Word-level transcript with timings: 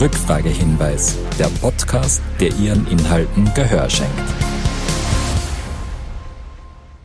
Rückfragehinweis, 0.00 1.18
der 1.38 1.48
Podcast, 1.60 2.22
der 2.40 2.48
Ihren 2.56 2.86
Inhalten 2.86 3.52
Gehör 3.52 3.90
schenkt. 3.90 4.10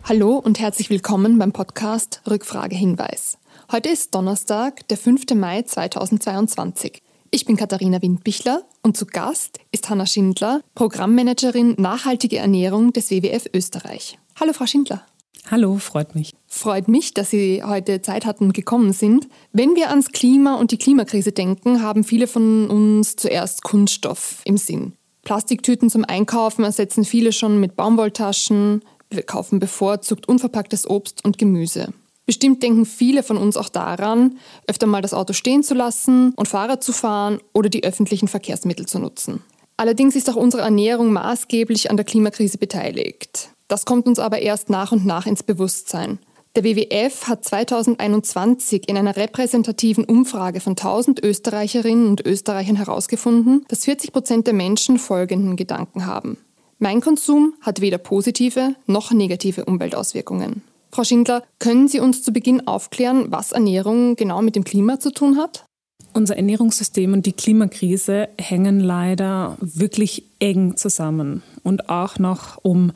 Hallo 0.05 0.37
und 0.37 0.61
herzlich 0.61 0.89
willkommen 0.89 1.37
beim 1.37 1.51
Podcast 1.51 2.21
Rückfragehinweis. 2.25 3.37
Heute 3.69 3.89
ist 3.89 4.15
Donnerstag, 4.15 4.87
der 4.87 4.95
5. 4.95 5.25
Mai 5.35 5.63
2022. 5.63 7.01
Ich 7.31 7.45
bin 7.45 7.57
Katharina 7.57 8.01
Windbichler 8.01 8.63
und 8.81 8.95
zu 8.95 9.05
Gast 9.05 9.59
ist 9.73 9.89
Hanna 9.89 10.05
Schindler, 10.05 10.61
Programmmanagerin 10.73 11.75
Nachhaltige 11.77 12.37
Ernährung 12.37 12.93
des 12.93 13.11
WWF 13.11 13.49
Österreich. 13.53 14.17
Hallo, 14.39 14.53
Frau 14.53 14.67
Schindler. 14.67 15.05
Hallo, 15.51 15.77
freut 15.77 16.15
mich. 16.15 16.31
Freut 16.47 16.87
mich, 16.87 17.13
dass 17.13 17.29
Sie 17.29 17.63
heute 17.63 18.01
Zeit 18.01 18.25
hatten 18.25 18.45
und 18.45 18.53
gekommen 18.53 18.93
sind. 18.93 19.27
Wenn 19.53 19.75
wir 19.75 19.89
ans 19.89 20.11
Klima 20.11 20.55
und 20.55 20.71
die 20.71 20.77
Klimakrise 20.77 21.31
denken, 21.31 21.83
haben 21.83 22.03
viele 22.03 22.25
von 22.25 22.67
uns 22.67 23.15
zuerst 23.15 23.63
Kunststoff 23.63 24.41
im 24.45 24.57
Sinn. 24.57 24.93
Plastiktüten 25.23 25.89
zum 25.89 26.03
Einkaufen 26.03 26.63
ersetzen 26.63 27.05
viele 27.05 27.31
schon 27.31 27.59
mit 27.59 27.75
Baumwolltaschen. 27.75 28.81
Wir 29.09 29.23
kaufen 29.23 29.59
bevorzugt 29.59 30.27
unverpacktes 30.27 30.89
Obst 30.89 31.23
und 31.23 31.37
Gemüse. 31.37 31.93
Bestimmt 32.25 32.63
denken 32.63 32.85
viele 32.85 33.21
von 33.21 33.37
uns 33.37 33.55
auch 33.55 33.69
daran, 33.69 34.39
öfter 34.67 34.87
mal 34.87 35.03
das 35.03 35.13
Auto 35.13 35.33
stehen 35.33 35.61
zu 35.61 35.75
lassen 35.75 36.33
und 36.35 36.47
Fahrrad 36.47 36.83
zu 36.83 36.91
fahren 36.91 37.39
oder 37.53 37.69
die 37.69 37.83
öffentlichen 37.83 38.27
Verkehrsmittel 38.27 38.87
zu 38.87 38.97
nutzen. 38.97 39.43
Allerdings 39.77 40.15
ist 40.15 40.29
auch 40.29 40.35
unsere 40.35 40.63
Ernährung 40.63 41.13
maßgeblich 41.13 41.91
an 41.91 41.97
der 41.97 42.05
Klimakrise 42.05 42.57
beteiligt. 42.57 43.49
Das 43.67 43.85
kommt 43.85 44.07
uns 44.07 44.19
aber 44.19 44.39
erst 44.39 44.69
nach 44.69 44.91
und 44.91 45.05
nach 45.05 45.25
ins 45.25 45.43
Bewusstsein. 45.43 46.19
Der 46.55 46.63
WWF 46.63 47.27
hat 47.27 47.43
2021 47.43 48.87
in 48.87 48.97
einer 48.97 49.17
repräsentativen 49.17 50.05
Umfrage 50.05 50.61
von 50.61 50.71
1000 50.71 51.21
Österreicherinnen 51.21 52.07
und 52.07 52.25
Österreichern 52.25 52.77
herausgefunden, 52.77 53.65
dass 53.67 53.83
40 53.83 54.13
Prozent 54.13 54.47
der 54.47 54.53
Menschen 54.53 54.97
folgenden 54.97 55.57
Gedanken 55.57 56.05
haben. 56.05 56.37
Mein 56.79 57.01
Konsum 57.01 57.55
hat 57.59 57.81
weder 57.81 57.97
positive 57.97 58.75
noch 58.85 59.11
negative 59.11 59.65
Umweltauswirkungen. 59.65 60.61
Frau 60.91 61.03
Schindler, 61.03 61.43
können 61.59 61.89
Sie 61.89 61.99
uns 61.99 62.23
zu 62.23 62.31
Beginn 62.31 62.67
aufklären, 62.67 63.25
was 63.29 63.51
Ernährung 63.51 64.15
genau 64.15 64.41
mit 64.41 64.55
dem 64.55 64.63
Klima 64.63 64.97
zu 64.97 65.11
tun 65.11 65.37
hat? 65.37 65.65
Unser 66.13 66.37
Ernährungssystem 66.37 67.11
und 67.11 67.25
die 67.25 67.33
Klimakrise 67.33 68.29
hängen 68.39 68.79
leider 68.79 69.57
wirklich 69.59 70.23
eng 70.39 70.77
zusammen 70.77 71.43
und 71.63 71.89
auch 71.89 72.17
noch 72.17 72.59
um 72.63 72.93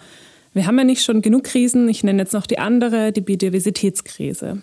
wir 0.59 0.67
haben 0.67 0.77
ja 0.77 0.83
nicht 0.83 1.05
schon 1.05 1.21
genug 1.21 1.45
Krisen, 1.45 1.87
ich 1.87 2.03
nenne 2.03 2.21
jetzt 2.21 2.33
noch 2.33 2.45
die 2.45 2.59
andere, 2.59 3.13
die 3.13 3.21
Biodiversitätskrise. 3.21 4.61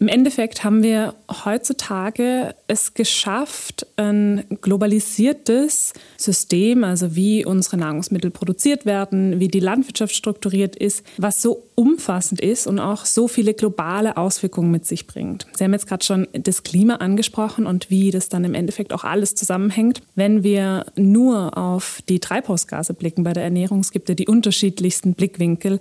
Im 0.00 0.06
Endeffekt 0.06 0.62
haben 0.62 0.84
wir 0.84 1.16
heutzutage 1.44 2.54
es 2.68 2.94
geschafft, 2.94 3.84
ein 3.96 4.44
globalisiertes 4.60 5.92
System, 6.16 6.84
also 6.84 7.16
wie 7.16 7.44
unsere 7.44 7.78
Nahrungsmittel 7.78 8.30
produziert 8.30 8.86
werden, 8.86 9.40
wie 9.40 9.48
die 9.48 9.58
Landwirtschaft 9.58 10.14
strukturiert 10.14 10.76
ist, 10.76 11.04
was 11.16 11.42
so 11.42 11.64
umfassend 11.74 12.40
ist 12.40 12.68
und 12.68 12.78
auch 12.78 13.06
so 13.06 13.26
viele 13.26 13.54
globale 13.54 14.16
Auswirkungen 14.16 14.70
mit 14.70 14.86
sich 14.86 15.08
bringt. 15.08 15.48
Sie 15.52 15.64
haben 15.64 15.72
jetzt 15.72 15.88
gerade 15.88 16.04
schon 16.04 16.28
das 16.32 16.62
Klima 16.62 16.96
angesprochen 16.96 17.66
und 17.66 17.90
wie 17.90 18.12
das 18.12 18.28
dann 18.28 18.44
im 18.44 18.54
Endeffekt 18.54 18.92
auch 18.92 19.02
alles 19.02 19.34
zusammenhängt. 19.34 20.02
Wenn 20.14 20.44
wir 20.44 20.86
nur 20.94 21.58
auf 21.58 22.02
die 22.08 22.20
Treibhausgase 22.20 22.94
blicken 22.94 23.24
bei 23.24 23.32
der 23.32 23.42
Ernährung, 23.42 23.80
es 23.80 23.90
gibt 23.90 24.08
ja 24.08 24.14
die 24.14 24.28
unterschiedlichsten 24.28 25.14
Blickwinkel 25.14 25.80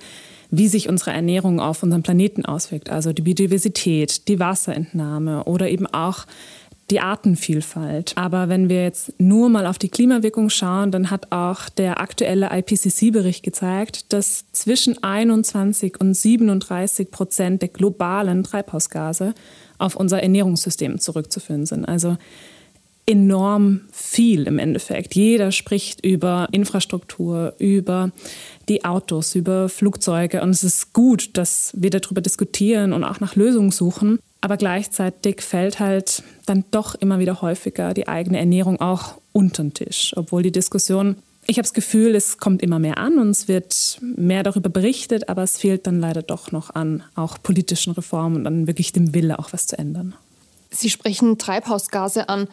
wie 0.50 0.68
sich 0.68 0.90
unsere 0.90 1.12
Ernährung 1.12 1.60
auf 1.60 1.84
unseren 1.84 2.04
Planeten 2.04 2.46
auswirkt, 2.46 2.90
also 2.90 3.14
die 3.14 3.22
Biodiversität, 3.22 4.28
die 4.28 4.40
Wasserentnahme 4.40 5.44
oder 5.44 5.70
eben 5.70 5.88
auch 5.88 6.26
die 6.90 7.02
Artenvielfalt. 7.02 8.14
Aber 8.16 8.48
wenn 8.48 8.70
wir 8.70 8.84
jetzt 8.84 9.14
nur 9.20 9.50
mal 9.50 9.66
auf 9.66 9.78
die 9.78 9.90
Klimawirkung 9.90 10.50
schauen, 10.50 10.92
dann 10.92 11.12
hat 11.12 11.32
auch 11.32 11.68
der 11.68 12.00
aktuelle 12.00 12.50
IPCC-Bericht 12.52 13.44
gezeigt, 13.44 14.14
dass 14.14 14.46
zwischen 14.54 15.02
21 15.04 16.00
und 16.00 16.14
37 16.14 17.12
Prozent 17.12 17.62
der 17.62 17.70
globalen 17.70 18.44
Treibhausgase 18.44 19.34
auf 19.78 19.96
unser 19.96 20.24
Ernährungssystem 20.24 21.00
zurückzuführen 21.00 21.66
sind. 21.66 21.86
Also 21.86 22.18
enorm 23.06 23.82
viel 23.92 24.48
im 24.48 24.60
Endeffekt. 24.60 25.16
Jeder 25.16 25.52
spricht 25.52 26.06
über 26.06 26.50
Infrastruktur, 26.52 27.54
über 27.58 28.12
die 28.70 28.86
Autos, 28.86 29.36
über 29.36 29.70
Flugzeuge. 29.70 30.42
Und 30.42 30.52
es 30.52 30.64
ist 30.64 30.94
gut, 30.94 31.38
dass 31.38 31.72
wir 31.76 31.90
darüber 31.90 32.22
diskutieren 32.22 32.94
und 32.94 33.04
auch 33.04 33.20
nach 33.20 33.36
Lösungen 33.36 33.72
suchen. 33.72 34.20
Aber 34.42 34.58
gleichzeitig 34.58 35.42
fällt 35.42 35.80
halt 35.80 36.24
dann 36.46 36.64
doch 36.72 36.96
immer 36.96 37.20
wieder 37.20 37.42
häufiger 37.42 37.94
die 37.94 38.08
eigene 38.08 38.40
Ernährung 38.40 38.80
auch 38.80 39.16
unter 39.34 39.64
den 39.64 39.74
Tisch. 39.74 40.14
Obwohl 40.16 40.44
die 40.44 40.52
Diskussion, 40.52 41.18
ich 41.46 41.58
habe 41.58 41.64
das 41.64 41.74
Gefühl, 41.74 42.16
es 42.16 42.38
kommt 42.38 42.62
immer 42.62 42.78
mehr 42.78 42.98
an 42.98 43.20
und 43.20 43.30
es 43.30 43.48
wird 43.48 44.00
mehr 44.02 44.44
darüber 44.44 44.70
berichtet, 44.70 45.30
aber 45.30 45.44
es 45.44 45.58
fehlt 45.58 45.88
dann 45.88 46.00
leider 46.00 46.22
doch 46.22 46.52
noch 46.52 46.76
an 46.76 47.04
auch 47.16 47.42
politischen 47.42 47.94
Reformen 47.94 48.38
und 48.38 48.48
an 48.48 48.68
wirklich 48.68 48.92
dem 48.92 49.14
Wille, 49.14 49.40
auch 49.40 49.54
was 49.54 49.66
zu 49.66 49.78
ändern. 49.78 50.14
Sie 50.70 50.90
sprechen 50.90 51.38
Treibhausgase 51.38 52.30
an. 52.30 52.48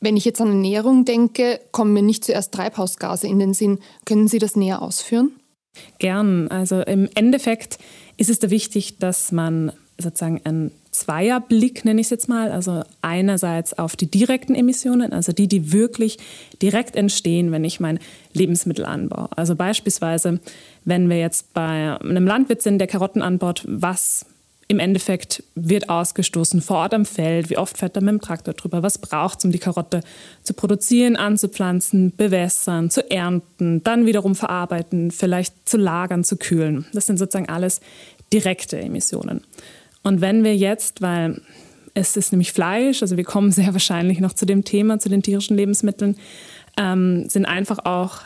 Wenn 0.00 0.16
ich 0.16 0.24
jetzt 0.24 0.40
an 0.40 0.48
Ernährung 0.48 1.04
denke, 1.04 1.60
kommen 1.72 1.92
mir 1.92 2.02
nicht 2.02 2.24
zuerst 2.24 2.52
Treibhausgase 2.54 3.26
in 3.26 3.38
den 3.38 3.52
Sinn. 3.52 3.80
Können 4.04 4.28
Sie 4.28 4.38
das 4.38 4.56
näher 4.56 4.80
ausführen? 4.80 5.32
Gern. 5.98 6.48
Also 6.48 6.80
im 6.82 7.08
Endeffekt 7.14 7.78
ist 8.16 8.30
es 8.30 8.38
da 8.38 8.50
wichtig, 8.50 8.98
dass 8.98 9.32
man 9.32 9.72
sozusagen 9.98 10.40
einen 10.44 10.70
Zweierblick, 10.92 11.84
nenne 11.84 12.00
ich 12.00 12.06
es 12.06 12.10
jetzt 12.10 12.28
mal, 12.28 12.50
also 12.50 12.82
einerseits 13.02 13.78
auf 13.78 13.94
die 13.96 14.10
direkten 14.10 14.54
Emissionen, 14.54 15.12
also 15.12 15.32
die, 15.32 15.46
die 15.46 15.72
wirklich 15.72 16.18
direkt 16.60 16.96
entstehen, 16.96 17.52
wenn 17.52 17.64
ich 17.64 17.78
mein 17.78 17.98
Lebensmittel 18.32 18.84
anbaue. 18.84 19.28
Also 19.36 19.54
beispielsweise, 19.54 20.40
wenn 20.84 21.08
wir 21.08 21.18
jetzt 21.18 21.52
bei 21.54 21.98
einem 22.00 22.26
Landwirt 22.26 22.62
sind, 22.62 22.78
der 22.78 22.88
Karotten 22.88 23.22
anbaut, 23.22 23.64
was 23.66 24.26
im 24.70 24.78
Endeffekt 24.78 25.42
wird 25.54 25.88
ausgestoßen 25.88 26.60
vor 26.60 26.76
Ort 26.76 26.94
am 26.94 27.06
Feld, 27.06 27.48
wie 27.48 27.56
oft 27.56 27.78
fährt 27.78 27.96
er 27.96 28.02
mit 28.02 28.12
dem 28.12 28.20
Traktor 28.20 28.52
drüber, 28.52 28.82
was 28.82 28.98
braucht 28.98 29.38
es, 29.38 29.44
um 29.46 29.50
die 29.50 29.58
Karotte 29.58 30.02
zu 30.42 30.52
produzieren, 30.52 31.16
anzupflanzen, 31.16 32.14
bewässern, 32.14 32.90
zu 32.90 33.10
ernten, 33.10 33.82
dann 33.82 34.04
wiederum 34.04 34.34
verarbeiten, 34.34 35.10
vielleicht 35.10 35.66
zu 35.66 35.78
lagern, 35.78 36.22
zu 36.22 36.36
kühlen. 36.36 36.84
Das 36.92 37.06
sind 37.06 37.18
sozusagen 37.18 37.48
alles 37.48 37.80
direkte 38.30 38.78
Emissionen. 38.78 39.42
Und 40.02 40.20
wenn 40.20 40.44
wir 40.44 40.54
jetzt, 40.54 41.00
weil 41.00 41.40
es 41.94 42.18
ist 42.18 42.32
nämlich 42.32 42.52
Fleisch, 42.52 43.00
also 43.00 43.16
wir 43.16 43.24
kommen 43.24 43.50
sehr 43.52 43.72
wahrscheinlich 43.72 44.20
noch 44.20 44.34
zu 44.34 44.44
dem 44.44 44.64
Thema, 44.64 44.98
zu 44.98 45.08
den 45.08 45.22
tierischen 45.22 45.56
Lebensmitteln, 45.56 46.16
ähm, 46.76 47.26
sind 47.30 47.46
einfach 47.46 47.86
auch 47.86 48.20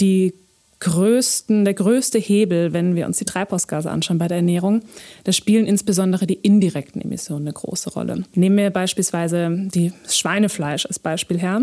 die 0.00 0.34
größten, 0.80 1.64
der 1.64 1.74
größte 1.74 2.18
Hebel, 2.18 2.72
wenn 2.72 2.94
wir 2.94 3.06
uns 3.06 3.18
die 3.18 3.24
Treibhausgase 3.24 3.90
anschauen 3.90 4.18
bei 4.18 4.28
der 4.28 4.38
Ernährung, 4.38 4.82
da 5.24 5.32
spielen 5.32 5.66
insbesondere 5.66 6.26
die 6.26 6.34
indirekten 6.34 7.00
Emissionen 7.00 7.46
eine 7.46 7.52
große 7.52 7.90
Rolle. 7.90 8.24
Nehmen 8.34 8.56
wir 8.56 8.70
beispielsweise 8.70 9.68
das 9.72 10.16
Schweinefleisch 10.16 10.86
als 10.86 10.98
Beispiel 10.98 11.38
her. 11.38 11.62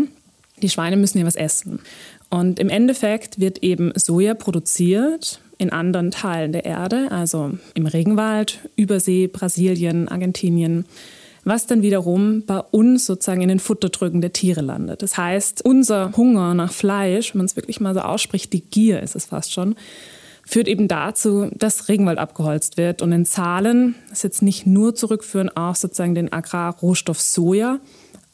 Die 0.60 0.68
Schweine 0.68 0.96
müssen 0.96 1.18
ja 1.18 1.26
was 1.26 1.36
essen. 1.36 1.80
Und 2.30 2.58
im 2.58 2.68
Endeffekt 2.68 3.40
wird 3.40 3.62
eben 3.62 3.92
Soja 3.96 4.34
produziert 4.34 5.40
in 5.58 5.70
anderen 5.70 6.10
Teilen 6.10 6.52
der 6.52 6.64
Erde, 6.64 7.08
also 7.10 7.52
im 7.74 7.86
Regenwald, 7.86 8.58
Übersee, 8.76 9.26
Brasilien, 9.26 10.08
Argentinien 10.08 10.84
was 11.44 11.66
dann 11.66 11.82
wiederum 11.82 12.44
bei 12.46 12.58
uns 12.58 13.06
sozusagen 13.06 13.42
in 13.42 13.48
den 13.48 13.58
Futtertrögen 13.58 14.20
der 14.20 14.32
Tiere 14.32 14.60
landet. 14.60 15.02
Das 15.02 15.16
heißt, 15.16 15.64
unser 15.64 16.16
Hunger 16.16 16.54
nach 16.54 16.72
Fleisch, 16.72 17.34
wenn 17.34 17.38
man 17.38 17.46
es 17.46 17.56
wirklich 17.56 17.80
mal 17.80 17.94
so 17.94 18.00
ausspricht, 18.00 18.52
die 18.52 18.60
Gier 18.60 19.00
ist 19.00 19.16
es 19.16 19.26
fast 19.26 19.52
schon, 19.52 19.74
führt 20.44 20.68
eben 20.68 20.88
dazu, 20.88 21.48
dass 21.52 21.88
Regenwald 21.88 22.18
abgeholzt 22.18 22.76
wird. 22.76 23.02
Und 23.02 23.12
in 23.12 23.24
Zahlen 23.24 23.94
ist 24.10 24.24
jetzt 24.24 24.42
nicht 24.42 24.66
nur 24.66 24.94
zurückführen 24.94 25.48
auf 25.56 25.76
sozusagen 25.76 26.14
den 26.14 26.32
Agrarrohstoff 26.32 27.20
Soja, 27.20 27.80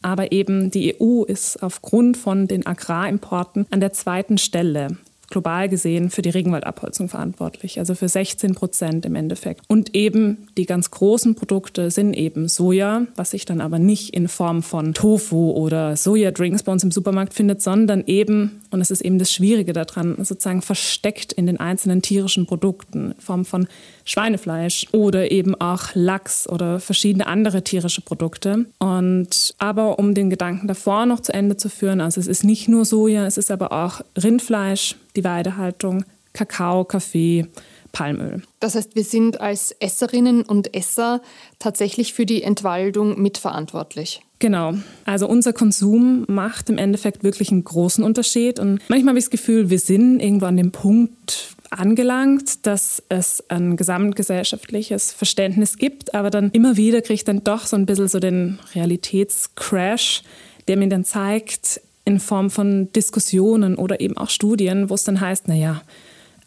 aber 0.03 0.33
eben 0.33 0.71
die 0.71 0.97
EU 1.01 1.25
ist 1.25 1.63
aufgrund 1.63 2.17
von 2.17 2.47
den 2.47 2.67
Agrarimporten 2.67 3.67
an 3.71 3.81
der 3.81 3.93
zweiten 3.93 4.39
Stelle 4.39 4.99
global 5.29 5.69
gesehen 5.69 6.11
für 6.11 6.23
die 6.23 6.31
Regenwaldabholzung 6.31 7.09
verantwortlich, 7.09 7.79
also 7.79 7.95
für 7.95 8.09
16 8.09 8.55
Prozent 8.55 9.07
im 9.07 9.15
Endeffekt. 9.15 9.63
Und 9.69 9.95
eben 9.95 10.49
die 10.57 10.67
ganz 10.67 10.91
großen 10.91 11.35
Produkte 11.35 11.91
sind 11.91 12.15
eben 12.15 12.49
Soja, 12.49 13.07
was 13.15 13.31
sich 13.31 13.45
dann 13.45 13.61
aber 13.61 13.79
nicht 13.79 14.15
in 14.15 14.29
Form 14.29 14.63
von 14.63 14.95
Tofu 14.95 15.51
oder 15.51 15.97
Sojadrinks 15.97 16.63
bei 16.63 16.73
uns 16.73 16.85
im 16.85 16.91
Supermarkt 16.91 17.35
findet, 17.35 17.63
sondern 17.63 18.05
eben, 18.07 18.63
und 18.71 18.81
das 18.81 18.91
ist 18.91 19.01
eben 19.01 19.19
das 19.19 19.33
Schwierige 19.33 19.73
daran, 19.73 20.17
sozusagen 20.25 20.63
versteckt 20.63 21.33
in 21.33 21.47
den 21.47 21.59
einzelnen 21.59 22.03
tierischen 22.03 22.47
Produkten 22.47 23.13
in 23.13 23.15
Form 23.21 23.45
von 23.45 23.69
Schweinefleisch 24.05 24.87
oder 24.93 25.31
eben 25.31 25.55
auch 25.61 25.91
Lachs 25.95 26.49
oder 26.49 26.81
verschiedene 26.81 27.27
andere 27.27 27.63
tierische 27.63 28.01
Produkte. 28.01 28.67
Und 28.79 29.55
aber 29.59 29.99
um 29.99 30.15
den 30.15 30.31
Gedanken 30.31 30.69
davor 30.69 31.07
noch 31.07 31.21
zu 31.21 31.33
Ende 31.33 31.57
zu 31.57 31.69
führen, 31.69 32.01
also 32.01 32.21
es 32.21 32.27
ist 32.27 32.45
nicht 32.45 32.69
nur 32.69 32.85
Soja, 32.85 33.27
es 33.27 33.39
ist 33.39 33.51
aber 33.51 33.73
auch 33.73 34.01
Rindfleisch, 34.17 34.97
die 35.17 35.25
Weidehaltung, 35.25 36.05
Kakao, 36.33 36.85
Kaffee, 36.85 37.47
Palmöl. 37.93 38.43
Das 38.61 38.75
heißt, 38.75 38.95
wir 38.95 39.05
sind 39.05 39.41
als 39.41 39.73
Esserinnen 39.81 40.43
und 40.43 40.75
Esser 40.75 41.21
tatsächlich 41.59 42.13
für 42.13 42.27
die 42.27 42.43
Entwaldung 42.43 43.21
mitverantwortlich. 43.21 44.21
Genau. 44.39 44.75
Also 45.05 45.29
unser 45.29 45.53
Konsum 45.53 46.25
macht 46.29 46.71
im 46.71 46.79
Endeffekt 46.79 47.25
wirklich 47.25 47.51
einen 47.51 47.65
großen 47.65 48.05
Unterschied. 48.05 48.61
Und 48.61 48.81
manchmal 48.89 49.13
habe 49.13 49.19
ich 49.19 49.25
das 49.25 49.31
Gefühl, 49.31 49.71
wir 49.71 49.81
sind 49.81 50.21
irgendwo 50.21 50.47
an 50.47 50.57
dem 50.57 50.71
Punkt 50.71 51.57
angelangt, 51.71 52.67
dass 52.67 53.03
es 53.09 53.45
ein 53.49 53.77
gesamtgesellschaftliches 53.77 55.13
Verständnis 55.13 55.77
gibt, 55.77 56.15
aber 56.15 56.31
dann 56.31 56.51
immer 56.53 56.77
wieder 56.77 57.03
kriege 57.03 57.15
ich 57.15 57.25
dann 57.25 57.45
doch 57.45 57.67
so 57.67 57.77
ein 57.77 57.85
bisschen 57.85 58.09
so 58.09 58.21
den 58.21 58.59
Realitätscrash, 58.75 60.23
der 60.67 60.77
mir 60.77 60.89
dann 60.89 61.05
zeigt, 61.05 61.81
in 62.05 62.21
Form 62.21 62.49
von 62.49 62.91
Diskussionen 62.93 63.77
oder 63.77 64.01
eben 64.01 64.17
auch 64.17 64.31
Studien, 64.31 64.89
wo 64.89 64.95
es 64.95 65.05
dann 65.05 65.21
heißt, 65.21 65.47
naja, 65.47 65.83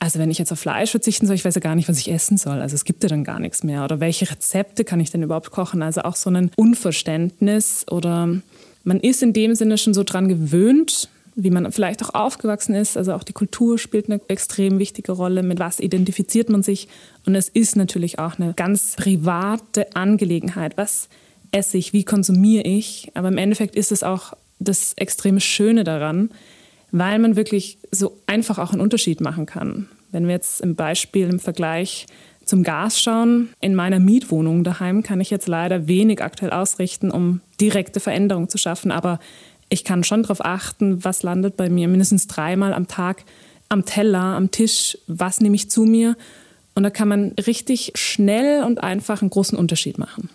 also 0.02 0.18
wenn 0.18 0.32
ich 0.32 0.40
jetzt 0.40 0.52
auf 0.52 0.60
Fleisch 0.60 0.90
verzichten 0.90 1.28
soll, 1.28 1.36
ich 1.36 1.46
weiß 1.46 1.54
ja 1.54 1.62
gar 1.62 1.76
nicht, 1.76 1.88
was 1.88 2.00
ich 2.00 2.12
essen 2.12 2.36
soll. 2.36 2.60
Also 2.60 2.74
es 2.74 2.86
gibt 2.86 3.04
ja 3.04 3.10
dann 3.10 3.24
gar 3.24 3.40
nichts 3.40 3.64
mehr. 3.64 3.84
Oder 3.84 4.00
welche 4.00 4.30
Rezepte 4.30 4.84
kann 4.84 5.00
ich 5.00 5.12
denn 5.12 5.22
überhaupt 5.22 5.52
kochen? 5.52 5.84
Also 5.84 6.02
auch 6.02 6.16
so 6.16 6.32
ein 6.32 6.50
Unverständnis 6.56 7.86
oder 7.88 8.28
man 8.84 9.00
ist 9.00 9.22
in 9.22 9.32
dem 9.32 9.54
Sinne 9.54 9.78
schon 9.78 9.94
so 9.94 10.04
dran 10.04 10.28
gewöhnt, 10.28 11.08
wie 11.36 11.52
man 11.52 11.72
vielleicht 11.72 12.04
auch 12.04 12.16
aufgewachsen 12.16 12.74
ist. 12.74 12.98
Also 12.98 13.14
auch 13.14 13.24
die 13.24 13.34
Kultur 13.34 13.78
spielt 13.78 14.10
eine 14.10 14.20
extrem 14.28 14.80
wichtige 14.80 15.12
Rolle. 15.12 15.44
Mit 15.44 15.60
was 15.60 15.80
identifiziert 15.80 16.50
man 16.50 16.64
sich? 16.64 16.88
Und 17.28 17.36
es 17.36 17.48
ist 17.48 17.76
natürlich 17.76 18.18
auch 18.18 18.40
eine 18.40 18.56
ganz 18.56 18.96
private 18.96 19.96
Angelegenheit. 19.96 20.78
Was 20.78 21.10
esse 21.52 21.78
ich? 21.78 21.94
Wie 21.94 22.06
konsumiere 22.06 22.64
ich? 22.64 23.12
Aber 23.14 23.28
im 23.28 23.38
Endeffekt 23.38 23.76
ist 23.76 23.92
es 23.92 24.02
auch 24.02 24.34
das 24.58 24.94
extreme 24.94 25.42
Schöne 25.42 25.84
daran, 25.84 26.32
weil 26.92 27.20
man 27.20 27.36
wirklich 27.36 27.78
so 27.92 28.18
einfach 28.28 28.60
auch 28.60 28.72
einen 28.72 28.82
Unterschied 28.82 29.22
machen 29.22 29.46
kann. 29.46 29.88
Wenn 30.12 30.28
wir 30.28 30.34
jetzt 30.34 30.62
im 30.62 30.76
Beispiel 30.76 31.30
im 31.30 31.40
Vergleich 31.40 32.06
zum 32.46 32.64
Gas 32.64 33.00
schauen, 33.00 33.50
in 33.62 33.76
meiner 33.76 34.00
Mietwohnung 34.00 34.64
daheim 34.64 35.04
kann 35.04 35.22
ich 35.22 35.30
jetzt 35.30 35.48
leider 35.48 35.88
wenig 35.88 36.22
aktuell 36.22 36.52
ausrichten, 36.52 37.12
um 37.12 37.40
direkte 37.60 38.00
Veränderungen 38.00 38.50
zu 38.50 38.58
schaffen, 38.58 38.92
aber 38.92 39.20
ich 39.70 39.86
kann 39.86 40.04
schon 40.04 40.24
darauf 40.24 40.44
achten, 40.44 41.04
was 41.06 41.24
landet 41.24 41.56
bei 41.56 41.70
mir 41.70 41.88
mindestens 41.88 42.28
dreimal 42.28 42.74
am 42.74 42.88
Tag 42.88 43.24
am 43.72 43.86
Teller, 43.86 44.20
am 44.20 44.52
Tisch, 44.52 44.98
was 45.08 45.40
nehme 45.40 45.56
ich 45.56 45.70
zu 45.70 45.84
mir. 45.84 46.18
Und 46.76 46.84
da 46.84 46.90
kann 46.90 47.08
man 47.08 47.32
richtig 47.48 47.94
schnell 47.96 48.64
und 48.64 48.84
einfach 48.84 49.22
einen 49.22 49.30
großen 49.30 49.58
Unterschied 49.58 49.98
machen. 49.98 50.30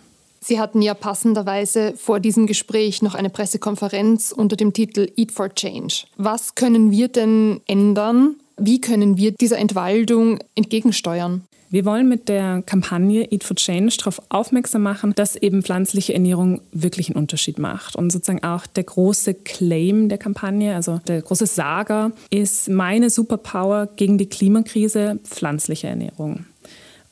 Sie 0.47 0.61
hatten 0.61 0.81
ja 0.81 0.93
passenderweise 0.93 1.93
vor 1.97 2.21
diesem 2.21 2.47
Gespräch 2.47 3.01
noch 3.01 3.15
eine 3.15 3.29
Pressekonferenz 3.29 4.31
unter 4.31 4.55
dem 4.55 4.71
Titel 4.71 5.11
Eat 5.17 5.33
for 5.33 5.53
Change. 5.53 6.05
Was 6.15 6.55
können 6.55 6.89
wir 6.89 7.09
denn 7.09 7.59
ändern? 7.67 8.37
Wie 8.55 8.79
können 8.79 9.17
wir 9.17 9.33
dieser 9.33 9.57
Entwaldung 9.57 10.39
entgegensteuern? 10.55 11.41
Wir 11.69 11.83
wollen 11.83 12.07
mit 12.07 12.29
der 12.29 12.61
Kampagne 12.61 13.29
Eat 13.29 13.43
for 13.43 13.57
Change 13.57 13.97
darauf 13.97 14.21
aufmerksam 14.29 14.83
machen, 14.83 15.11
dass 15.17 15.35
eben 15.35 15.63
pflanzliche 15.63 16.13
Ernährung 16.13 16.61
wirklich 16.71 17.09
einen 17.09 17.17
Unterschied 17.17 17.59
macht. 17.59 17.97
Und 17.97 18.09
sozusagen 18.09 18.45
auch 18.45 18.65
der 18.67 18.85
große 18.85 19.33
Claim 19.33 20.07
der 20.07 20.17
Kampagne, 20.17 20.75
also 20.75 21.01
der 21.09 21.23
große 21.23 21.45
Saga, 21.45 22.13
ist 22.29 22.69
meine 22.69 23.09
Superpower 23.09 23.89
gegen 23.97 24.17
die 24.17 24.27
Klimakrise 24.29 25.19
pflanzliche 25.25 25.87
Ernährung. 25.87 26.45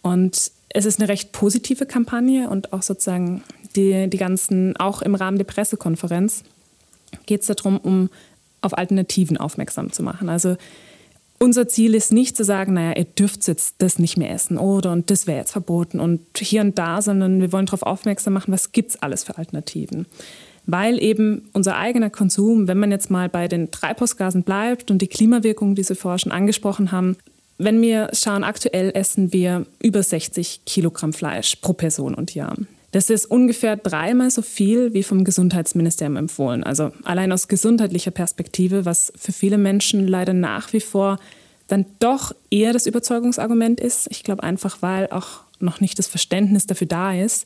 Und 0.02 0.52
es 0.76 0.86
ist 0.86 1.00
eine 1.00 1.08
recht 1.08 1.32
positive 1.32 1.86
Kampagne 1.86 2.50
und 2.50 2.74
auch 2.74 2.82
sozusagen 2.82 3.44
die, 3.78 4.10
die 4.10 4.18
ganzen, 4.18 4.76
auch 4.76 5.02
im 5.02 5.16
Rahmen 5.16 5.38
der 5.38 5.46
Pressekonferenz 5.46 6.44
geht 7.26 7.42
es 7.42 7.48
darum, 7.48 7.78
um 7.78 8.10
auf 8.60 8.78
Alternativen 8.78 9.38
aufmerksam 9.38 9.94
zu 9.94 10.04
machen. 10.04 10.28
Also 10.28 10.58
unser 11.40 11.70
Ziel 11.70 11.96
ist 11.96 12.12
nicht 12.12 12.36
zu 12.36 12.44
sagen, 12.44 12.74
naja, 12.74 12.98
ihr 12.98 13.06
dürft 13.06 13.48
jetzt 13.48 13.76
das 13.78 14.00
nicht 14.00 14.18
mehr 14.18 14.32
essen 14.32 14.58
oder 14.58 14.92
und 14.92 15.10
das 15.12 15.28
wäre 15.28 15.40
jetzt 15.40 15.54
verboten 15.54 16.02
und 16.02 16.22
hier 16.38 16.60
und 16.60 16.78
da, 16.78 17.02
sondern 17.02 17.40
wir 17.40 17.54
wollen 17.54 17.68
darauf 17.68 17.84
aufmerksam 17.84 18.34
machen, 18.34 18.52
was 18.52 18.74
gibt 18.74 18.90
es 18.90 19.02
alles 19.02 19.24
für 19.24 19.38
Alternativen. 19.38 20.08
Weil 20.66 21.02
eben 21.02 21.48
unser 21.54 21.78
eigener 21.78 22.10
Konsum, 22.10 22.68
wenn 22.68 22.80
man 22.80 22.92
jetzt 22.92 23.10
mal 23.10 23.30
bei 23.30 23.48
den 23.48 23.72
Treibhausgasen 23.72 24.44
bleibt 24.44 24.92
und 24.92 25.02
die 25.02 25.08
Klimawirkungen, 25.08 25.76
die 25.76 25.84
Sie 25.84 25.96
vorher 25.96 26.20
schon 26.20 26.34
angesprochen 26.34 26.92
haben, 26.92 27.16
wenn 27.58 27.82
wir 27.82 28.10
schauen, 28.14 28.44
aktuell 28.44 28.92
essen 28.94 29.32
wir 29.32 29.66
über 29.82 30.04
60 30.04 30.62
Kilogramm 30.66 31.14
Fleisch 31.14 31.56
pro 31.58 31.74
Person 31.74 32.14
und 32.14 32.36
Jahr. 32.36 32.56
Das 32.92 33.10
ist 33.10 33.26
ungefähr 33.26 33.76
dreimal 33.76 34.32
so 34.32 34.42
viel 34.42 34.94
wie 34.94 35.04
vom 35.04 35.26
Gesundheitsministerium 35.26 36.16
empfohlen. 36.16 36.64
Also 36.64 36.92
allein 37.04 37.32
aus 37.32 37.48
gesundheitlicher 37.48 38.12
Perspektive, 38.12 38.86
was 38.86 39.12
für 39.18 39.34
viele 39.34 39.58
Menschen 39.58 40.08
leider 40.08 40.34
nach 40.34 40.72
wie 40.72 40.80
vor 40.80 41.20
dann 41.68 41.86
doch 42.00 42.34
eher 42.52 42.74
das 42.74 42.86
Überzeugungsargument 42.86 43.80
ist. 43.80 44.08
Ich 44.12 44.24
glaube 44.24 44.44
einfach, 44.44 44.82
weil 44.82 45.08
auch 45.08 45.42
noch 45.60 45.82
nicht 45.82 45.98
das 46.00 46.08
Verständnis 46.08 46.68
dafür 46.68 46.88
da 46.88 47.14
ist, 47.14 47.46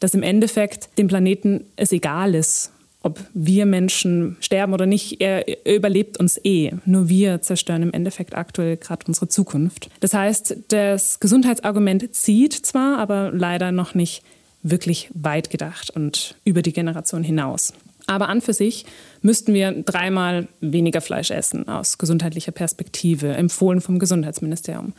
dass 0.00 0.14
im 0.14 0.22
Endeffekt 0.22 0.88
dem 0.98 1.08
Planeten 1.08 1.64
es 1.76 1.92
egal 1.92 2.34
ist, 2.34 2.72
ob 3.08 3.20
wir 3.32 3.64
Menschen 3.64 4.36
sterben 4.40 4.74
oder 4.74 4.84
nicht, 4.86 5.20
er, 5.20 5.44
überlebt 5.66 6.18
uns 6.18 6.38
eh. 6.44 6.72
Nur 6.84 7.08
wir 7.08 7.40
zerstören 7.40 7.82
im 7.82 7.92
Endeffekt 7.92 8.36
aktuell 8.36 8.76
gerade 8.76 9.06
unsere 9.06 9.28
Zukunft. 9.28 9.88
Das 10.00 10.12
heißt, 10.12 10.56
das 10.68 11.20
Gesundheitsargument 11.20 12.14
zieht 12.14 12.52
zwar, 12.52 12.98
aber 12.98 13.30
leider 13.32 13.72
noch 13.72 13.94
nicht 13.94 14.22
wirklich 14.62 15.10
weit 15.14 15.48
gedacht 15.48 15.90
und 15.90 16.36
über 16.44 16.60
die 16.60 16.72
Generation 16.72 17.22
hinaus. 17.22 17.72
Aber 18.06 18.28
an 18.28 18.40
für 18.40 18.52
sich 18.52 18.84
müssten 19.22 19.54
wir 19.54 19.72
dreimal 19.72 20.48
weniger 20.60 21.00
Fleisch 21.00 21.30
essen 21.30 21.68
aus 21.68 21.98
gesundheitlicher 21.98 22.52
Perspektive, 22.52 23.28
empfohlen 23.34 23.80
vom 23.80 23.98
Gesundheitsministerium. 23.98 24.92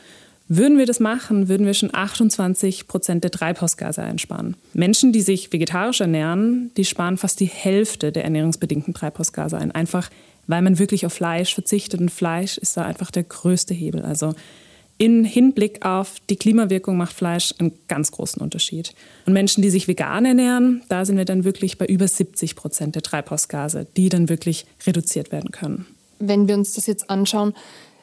Würden 0.51 0.77
wir 0.77 0.87
das 0.87 0.99
machen, 0.99 1.47
würden 1.47 1.65
wir 1.65 1.75
schon 1.75 1.93
28 1.93 2.87
Prozent 2.87 3.23
der 3.23 3.31
Treibhausgase 3.31 4.01
einsparen. 4.01 4.57
Menschen, 4.73 5.13
die 5.13 5.21
sich 5.21 5.53
vegetarisch 5.53 6.01
ernähren, 6.01 6.71
die 6.75 6.85
sparen 6.85 7.17
fast 7.17 7.39
die 7.39 7.45
Hälfte 7.45 8.11
der 8.11 8.23
ernährungsbedingten 8.23 8.93
Treibhausgase 8.93 9.57
ein. 9.57 9.71
Einfach 9.71 10.09
weil 10.49 10.63
man 10.63 10.79
wirklich 10.79 11.05
auf 11.05 11.13
Fleisch 11.13 11.53
verzichtet 11.53 12.01
und 12.01 12.09
Fleisch 12.09 12.57
ist 12.57 12.75
da 12.75 12.81
einfach 12.81 13.11
der 13.11 13.21
größte 13.21 13.75
Hebel. 13.75 14.01
Also 14.01 14.33
in 14.97 15.23
Hinblick 15.23 15.85
auf 15.85 16.15
die 16.27 16.37
Klimawirkung 16.37 16.97
macht 16.97 17.13
Fleisch 17.13 17.53
einen 17.59 17.71
ganz 17.87 18.11
großen 18.11 18.41
Unterschied. 18.41 18.95
Und 19.27 19.33
Menschen, 19.33 19.61
die 19.61 19.69
sich 19.69 19.87
vegan 19.87 20.25
ernähren, 20.25 20.81
da 20.89 21.05
sind 21.05 21.17
wir 21.17 21.25
dann 21.25 21.43
wirklich 21.43 21.77
bei 21.77 21.85
über 21.85 22.07
70 22.07 22.55
Prozent 22.55 22.95
der 22.95 23.03
Treibhausgase, 23.03 23.85
die 23.95 24.09
dann 24.09 24.27
wirklich 24.27 24.65
reduziert 24.87 25.31
werden 25.31 25.51
können. 25.51 25.85
Wenn 26.17 26.47
wir 26.47 26.55
uns 26.55 26.73
das 26.73 26.87
jetzt 26.87 27.11
anschauen, 27.11 27.53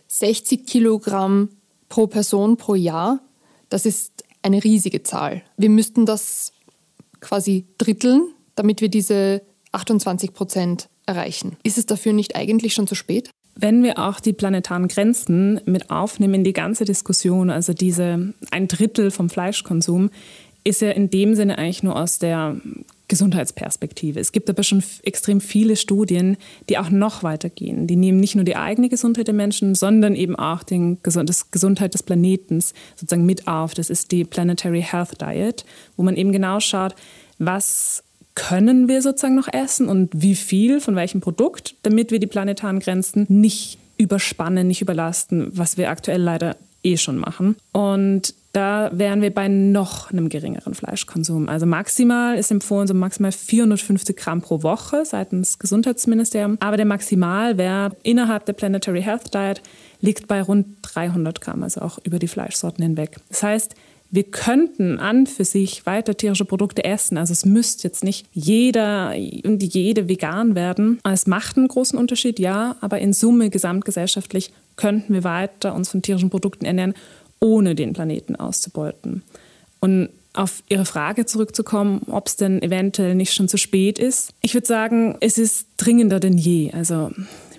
60 0.06 0.66
Kilogramm 0.66 1.48
pro 1.88 2.06
Person 2.06 2.56
pro 2.56 2.74
Jahr, 2.74 3.20
das 3.68 3.86
ist 3.86 4.24
eine 4.42 4.62
riesige 4.62 5.02
Zahl. 5.02 5.42
Wir 5.56 5.70
müssten 5.70 6.06
das 6.06 6.52
quasi 7.20 7.66
dritteln, 7.78 8.28
damit 8.54 8.80
wir 8.80 8.88
diese 8.88 9.42
28 9.72 10.32
Prozent 10.32 10.88
erreichen. 11.06 11.56
Ist 11.62 11.78
es 11.78 11.86
dafür 11.86 12.12
nicht 12.12 12.36
eigentlich 12.36 12.74
schon 12.74 12.86
zu 12.86 12.94
spät? 12.94 13.30
Wenn 13.54 13.82
wir 13.82 13.98
auch 13.98 14.20
die 14.20 14.34
planetaren 14.34 14.86
Grenzen 14.86 15.60
mit 15.64 15.90
aufnehmen 15.90 16.34
in 16.34 16.44
die 16.44 16.52
ganze 16.52 16.84
Diskussion, 16.84 17.48
also 17.48 17.72
diese 17.72 18.34
ein 18.50 18.68
Drittel 18.68 19.10
vom 19.10 19.30
Fleischkonsum, 19.30 20.10
ist 20.62 20.82
ja 20.82 20.90
in 20.90 21.10
dem 21.10 21.34
Sinne 21.34 21.56
eigentlich 21.56 21.82
nur 21.82 21.96
aus 21.96 22.18
der 22.18 22.60
Gesundheitsperspektive. 23.08 24.18
Es 24.18 24.32
gibt 24.32 24.50
aber 24.50 24.62
schon 24.62 24.82
extrem 25.02 25.40
viele 25.40 25.76
Studien, 25.76 26.36
die 26.68 26.78
auch 26.78 26.90
noch 26.90 27.22
weitergehen. 27.22 27.86
Die 27.86 27.96
nehmen 27.96 28.18
nicht 28.18 28.34
nur 28.34 28.44
die 28.44 28.56
eigene 28.56 28.88
Gesundheit 28.88 29.28
der 29.28 29.34
Menschen, 29.34 29.74
sondern 29.74 30.14
eben 30.14 30.36
auch 30.36 30.62
die 30.62 30.96
Gesundheit 31.02 31.94
des 31.94 32.02
Planeten 32.02 32.60
sozusagen 32.96 33.26
mit 33.26 33.46
auf. 33.46 33.74
Das 33.74 33.90
ist 33.90 34.10
die 34.10 34.24
Planetary 34.24 34.82
Health 34.82 35.20
Diet, 35.20 35.64
wo 35.96 36.02
man 36.02 36.16
eben 36.16 36.32
genau 36.32 36.60
schaut, 36.60 36.94
was 37.38 38.02
können 38.34 38.88
wir 38.88 39.02
sozusagen 39.02 39.34
noch 39.34 39.52
essen 39.52 39.88
und 39.88 40.10
wie 40.14 40.34
viel 40.34 40.80
von 40.80 40.94
welchem 40.94 41.20
Produkt, 41.20 41.74
damit 41.82 42.10
wir 42.10 42.18
die 42.18 42.26
planetaren 42.26 42.80
Grenzen 42.80 43.26
nicht 43.28 43.78
überspannen, 43.98 44.66
nicht 44.66 44.82
überlasten, 44.82 45.48
was 45.52 45.78
wir 45.78 45.90
aktuell 45.90 46.20
leider 46.20 46.56
eh 46.82 46.96
schon 46.96 47.16
machen. 47.16 47.56
Und 47.72 48.34
da 48.56 48.90
wären 48.90 49.20
wir 49.20 49.34
bei 49.34 49.48
noch 49.48 50.10
einem 50.10 50.30
geringeren 50.30 50.72
Fleischkonsum. 50.72 51.50
Also 51.50 51.66
maximal 51.66 52.38
ist 52.38 52.50
empfohlen 52.50 52.86
so 52.86 52.94
maximal 52.94 53.30
450 53.30 54.16
Gramm 54.16 54.40
pro 54.40 54.62
Woche 54.62 55.04
seitens 55.04 55.58
Gesundheitsministerium. 55.58 56.56
Aber 56.60 56.78
der 56.78 56.86
Maximalwert 56.86 57.98
innerhalb 58.02 58.46
der 58.46 58.54
Planetary 58.54 59.02
Health 59.02 59.34
Diet 59.34 59.60
liegt 60.00 60.26
bei 60.26 60.40
rund 60.40 60.68
300 60.80 61.42
Gramm, 61.42 61.64
also 61.64 61.82
auch 61.82 61.98
über 62.02 62.18
die 62.18 62.28
Fleischsorten 62.28 62.82
hinweg. 62.82 63.18
Das 63.28 63.42
heißt, 63.42 63.74
wir 64.10 64.24
könnten 64.24 65.00
an 65.00 65.26
für 65.26 65.44
sich 65.44 65.84
weiter 65.84 66.16
tierische 66.16 66.46
Produkte 66.46 66.82
essen. 66.82 67.18
Also 67.18 67.32
es 67.32 67.44
müsste 67.44 67.86
jetzt 67.86 68.04
nicht 68.04 68.26
jeder 68.32 69.12
und 69.44 69.62
jede 69.62 70.08
vegan 70.08 70.54
werden. 70.54 70.98
Es 71.04 71.26
macht 71.26 71.58
einen 71.58 71.68
großen 71.68 71.98
Unterschied, 71.98 72.38
ja, 72.38 72.76
aber 72.80 73.00
in 73.00 73.12
Summe 73.12 73.50
gesamtgesellschaftlich 73.50 74.50
könnten 74.76 75.12
wir 75.12 75.24
weiter 75.24 75.74
uns 75.74 75.90
von 75.90 76.00
tierischen 76.00 76.30
Produkten 76.30 76.64
ernähren 76.64 76.94
ohne 77.40 77.74
den 77.74 77.92
Planeten 77.92 78.36
auszubeuten. 78.36 79.22
Und 79.80 80.08
auf 80.32 80.62
Ihre 80.68 80.84
Frage 80.84 81.26
zurückzukommen, 81.26 82.02
ob 82.08 82.28
es 82.28 82.36
denn 82.36 82.62
eventuell 82.62 83.14
nicht 83.14 83.32
schon 83.32 83.48
zu 83.48 83.56
spät 83.56 83.98
ist. 83.98 84.30
Ich 84.42 84.54
würde 84.54 84.66
sagen, 84.66 85.16
es 85.20 85.38
ist 85.38 85.66
dringender 85.78 86.20
denn 86.20 86.36
je. 86.36 86.72
Also 86.72 87.10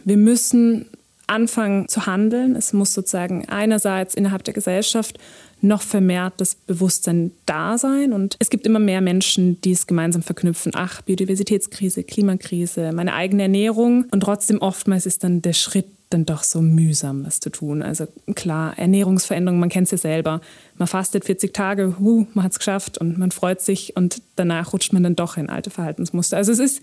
wir 0.06 0.18
müssen 0.18 0.86
anfangen 1.26 1.88
zu 1.88 2.06
handeln. 2.06 2.56
Es 2.56 2.74
muss 2.74 2.94
sozusagen 2.94 3.48
einerseits 3.50 4.16
innerhalb 4.16 4.44
der 4.44 4.54
Gesellschaft 4.54 5.20
noch 5.60 5.82
vermehrt 5.82 6.36
das 6.38 6.56
Bewusstsein 6.56 7.32
da 7.46 7.78
sein. 7.78 8.14
Und 8.14 8.36
es 8.40 8.50
gibt 8.50 8.66
immer 8.66 8.80
mehr 8.80 9.02
Menschen, 9.02 9.60
die 9.62 9.72
es 9.72 9.88
gemeinsam 9.88 10.22
verknüpfen. 10.22 10.72
Ach, 10.76 11.02
Biodiversitätskrise, 11.02 12.04
Klimakrise, 12.04 12.92
meine 12.94 13.14
eigene 13.14 13.44
Ernährung. 13.44 14.06
Und 14.12 14.22
trotzdem 14.22 14.60
oftmals 14.60 15.06
ist 15.06 15.24
dann 15.24 15.42
der 15.42 15.54
Schritt 15.54 15.88
dann 16.10 16.26
doch 16.26 16.44
so 16.44 16.62
mühsam, 16.62 17.26
was 17.26 17.40
zu 17.40 17.50
tun. 17.50 17.82
Also 17.82 18.08
klar, 18.36 18.78
Ernährungsveränderung, 18.78 19.60
man 19.60 19.70
kennt 19.70 19.86
es 19.86 19.92
ja 19.92 19.98
selber. 19.98 20.42
Man 20.78 20.88
fastet 20.88 21.26
40 21.26 21.54
Tage, 21.54 21.96
huh, 22.00 22.26
man 22.34 22.46
hat 22.46 22.54
es 22.54 22.60
geschafft 22.60 22.98
und 22.98 23.18
man 23.18 23.32
freut 23.32 23.62
sich 23.62 23.96
und 23.96 24.22
danach 24.36 24.74
rutscht 24.74 24.94
man 24.94 25.04
dann 25.04 25.16
doch 25.16 25.38
in 25.38 25.50
alte 25.50 25.70
Verhaltensmuster. 25.70 26.38
Also 26.38 26.52
es 26.52 26.60
ist, 26.60 26.82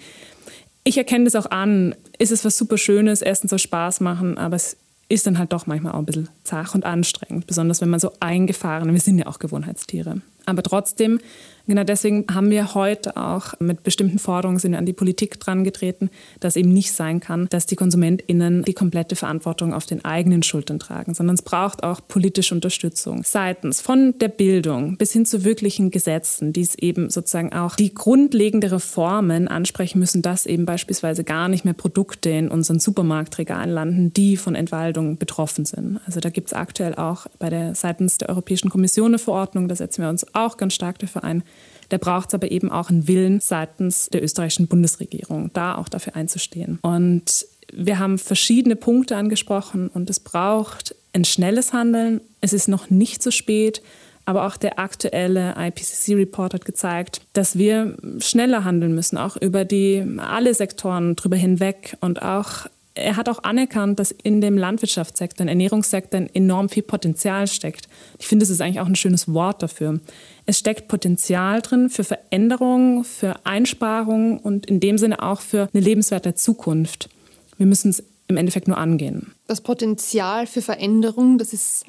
ich 0.84 0.98
erkenne 0.98 1.24
das 1.24 1.36
auch 1.36 1.50
an, 1.50 1.94
ist 2.18 2.32
es 2.32 2.44
was 2.44 2.58
super 2.58 2.76
Schönes, 2.76 3.22
Essen 3.22 3.48
soll 3.48 3.58
Spaß 3.58 4.00
machen, 4.00 4.36
aber 4.36 4.56
es 4.56 4.76
ist 5.08 5.26
dann 5.26 5.38
halt 5.38 5.52
doch 5.52 5.66
manchmal 5.66 5.92
auch 5.92 5.98
ein 5.98 6.06
bisschen 6.06 6.28
zach 6.44 6.74
und 6.74 6.84
anstrengend, 6.84 7.46
besonders 7.46 7.80
wenn 7.80 7.90
man 7.90 8.00
so 8.00 8.12
eingefahren, 8.20 8.92
wir 8.92 9.00
sind 9.00 9.18
ja 9.18 9.26
auch 9.26 9.38
Gewohnheitstiere. 9.38 10.20
Aber 10.46 10.62
trotzdem 10.62 11.20
Genau 11.66 11.82
deswegen 11.82 12.26
haben 12.30 12.50
wir 12.50 12.74
heute 12.74 13.16
auch 13.16 13.54
mit 13.58 13.82
bestimmten 13.84 14.18
Forderungen 14.18 14.58
sind 14.58 14.72
wir 14.72 14.78
an 14.78 14.84
die 14.84 14.92
Politik 14.92 15.40
drangetreten, 15.40 16.10
dass 16.40 16.56
eben 16.56 16.70
nicht 16.70 16.92
sein 16.92 17.20
kann, 17.20 17.46
dass 17.48 17.64
die 17.64 17.76
KonsumentInnen 17.76 18.64
die 18.64 18.74
komplette 18.74 19.16
Verantwortung 19.16 19.72
auf 19.72 19.86
den 19.86 20.04
eigenen 20.04 20.42
Schultern 20.42 20.78
tragen, 20.78 21.14
sondern 21.14 21.34
es 21.34 21.42
braucht 21.42 21.82
auch 21.82 22.02
politische 22.06 22.54
Unterstützung 22.54 23.22
seitens 23.24 23.80
von 23.80 24.18
der 24.18 24.28
Bildung 24.28 24.98
bis 24.98 25.12
hin 25.12 25.24
zu 25.24 25.44
wirklichen 25.44 25.90
Gesetzen, 25.90 26.52
die 26.52 26.60
es 26.60 26.74
eben 26.74 27.08
sozusagen 27.08 27.54
auch 27.54 27.76
die 27.76 27.94
grundlegende 27.94 28.70
Reformen 28.70 29.48
ansprechen 29.48 29.98
müssen, 29.98 30.20
dass 30.20 30.44
eben 30.44 30.66
beispielsweise 30.66 31.24
gar 31.24 31.48
nicht 31.48 31.64
mehr 31.64 31.72
Produkte 31.72 32.28
in 32.28 32.48
unseren 32.48 32.78
Supermarktregalen 32.78 33.70
landen, 33.70 34.12
die 34.12 34.36
von 34.36 34.54
Entwaldung 34.54 35.16
betroffen 35.16 35.64
sind. 35.64 35.98
Also 36.04 36.20
da 36.20 36.28
gibt 36.28 36.48
es 36.48 36.52
aktuell 36.52 36.94
auch 36.94 37.26
bei 37.38 37.48
der 37.48 37.74
seitens 37.74 38.18
der 38.18 38.28
Europäischen 38.28 38.68
Kommission 38.68 39.12
eine 39.12 39.18
Verordnung, 39.18 39.68
da 39.68 39.76
setzen 39.76 40.02
wir 40.02 40.10
uns 40.10 40.26
auch 40.34 40.58
ganz 40.58 40.74
stark 40.74 40.98
dafür 40.98 41.24
ein, 41.24 41.42
da 41.88 41.98
braucht 41.98 42.28
es 42.28 42.34
aber 42.34 42.50
eben 42.50 42.70
auch 42.70 42.90
einen 42.90 43.08
Willen 43.08 43.40
seitens 43.40 44.08
der 44.08 44.22
österreichischen 44.22 44.66
Bundesregierung, 44.66 45.50
da 45.52 45.76
auch 45.76 45.88
dafür 45.88 46.16
einzustehen. 46.16 46.78
Und 46.82 47.46
wir 47.72 47.98
haben 47.98 48.18
verschiedene 48.18 48.76
Punkte 48.76 49.16
angesprochen 49.16 49.88
und 49.88 50.10
es 50.10 50.20
braucht 50.20 50.94
ein 51.12 51.24
schnelles 51.24 51.72
Handeln. 51.72 52.20
Es 52.40 52.52
ist 52.52 52.68
noch 52.68 52.90
nicht 52.90 53.22
zu 53.22 53.30
spät. 53.30 53.82
Aber 54.26 54.46
auch 54.46 54.56
der 54.56 54.78
aktuelle 54.78 55.54
IPCC-Report 55.58 56.54
hat 56.54 56.64
gezeigt, 56.64 57.20
dass 57.34 57.58
wir 57.58 57.96
schneller 58.20 58.64
handeln 58.64 58.94
müssen, 58.94 59.18
auch 59.18 59.36
über 59.36 59.66
die 59.66 60.02
alle 60.16 60.54
Sektoren 60.54 61.14
drüber 61.14 61.36
hinweg 61.36 61.98
und 62.00 62.22
auch 62.22 62.66
er 62.94 63.16
hat 63.16 63.28
auch 63.28 63.42
anerkannt, 63.42 63.98
dass 63.98 64.12
in 64.12 64.40
dem 64.40 64.56
Landwirtschaftssektor, 64.56 65.44
im 65.44 65.48
Ernährungssektor 65.48 66.26
enorm 66.32 66.68
viel 66.68 66.84
Potenzial 66.84 67.46
steckt. 67.48 67.88
Ich 68.18 68.28
finde, 68.28 68.44
das 68.44 68.50
ist 68.50 68.60
eigentlich 68.60 68.80
auch 68.80 68.86
ein 68.86 68.94
schönes 68.94 69.32
Wort 69.32 69.62
dafür. 69.62 70.00
Es 70.46 70.58
steckt 70.58 70.86
Potenzial 70.86 71.60
drin 71.60 71.90
für 71.90 72.04
Veränderung, 72.04 73.02
für 73.04 73.34
Einsparungen 73.44 74.38
und 74.38 74.66
in 74.66 74.78
dem 74.78 74.98
Sinne 74.98 75.22
auch 75.22 75.40
für 75.40 75.68
eine 75.72 75.82
lebenswerte 75.82 76.34
Zukunft. 76.34 77.08
Wir 77.56 77.66
müssen 77.66 77.90
es 77.90 78.04
im 78.28 78.36
Endeffekt 78.36 78.68
nur 78.68 78.78
angehen. 78.78 79.32
Das 79.48 79.60
Potenzial 79.60 80.46
für 80.46 80.62
Veränderung, 80.62 81.38
das 81.38 81.52
ist 81.52 81.84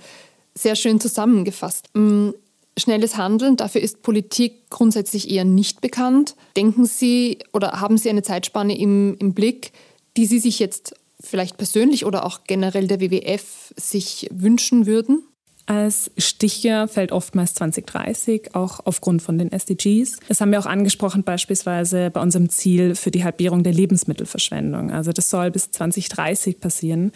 sehr 0.55 0.75
schön 0.75 0.99
zusammengefasst. 0.99 1.89
Mm, 1.93 2.31
schnelles 2.77 3.15
Handeln, 3.15 3.57
dafür 3.57 3.81
ist 3.81 4.01
Politik 4.01 4.69
grundsätzlich 4.69 5.29
eher 5.29 5.45
nicht 5.45 5.81
bekannt. 5.81 6.35
Denken 6.57 6.85
Sie 6.85 7.39
oder 7.53 7.79
haben 7.79 7.97
Sie 7.97 8.09
eine 8.09 8.23
Zeitspanne 8.23 8.77
im, 8.77 9.15
im 9.19 9.33
Blick, 9.33 9.71
die 10.17 10.25
Sie 10.25 10.39
sich 10.39 10.59
jetzt 10.59 10.95
vielleicht 11.19 11.57
persönlich 11.57 12.05
oder 12.05 12.25
auch 12.25 12.41
generell 12.45 12.87
der 12.87 12.99
WWF 12.99 13.73
sich 13.77 14.27
wünschen 14.31 14.85
würden? 14.85 15.23
Als 15.67 16.11
Stichjahr 16.17 16.87
fällt 16.87 17.11
oftmals 17.11 17.55
2030, 17.55 18.53
auch 18.53 18.81
aufgrund 18.85 19.23
von 19.23 19.39
den 19.39 19.51
SDGs. 19.51 20.17
Das 20.27 20.39
haben 20.39 20.51
wir 20.51 20.59
auch 20.59 20.67
angesprochen, 20.67 21.23
beispielsweise 21.23 22.11
bei 22.11 22.21
unserem 22.21 22.49
Ziel 22.49 22.93
für 22.93 23.09
die 23.09 23.23
Halbierung 23.23 23.63
der 23.63 23.73
Lebensmittelverschwendung. 23.73 24.91
Also 24.91 25.11
das 25.11 25.31
soll 25.31 25.49
bis 25.49 25.71
2030 25.71 26.59
passieren. 26.59 27.11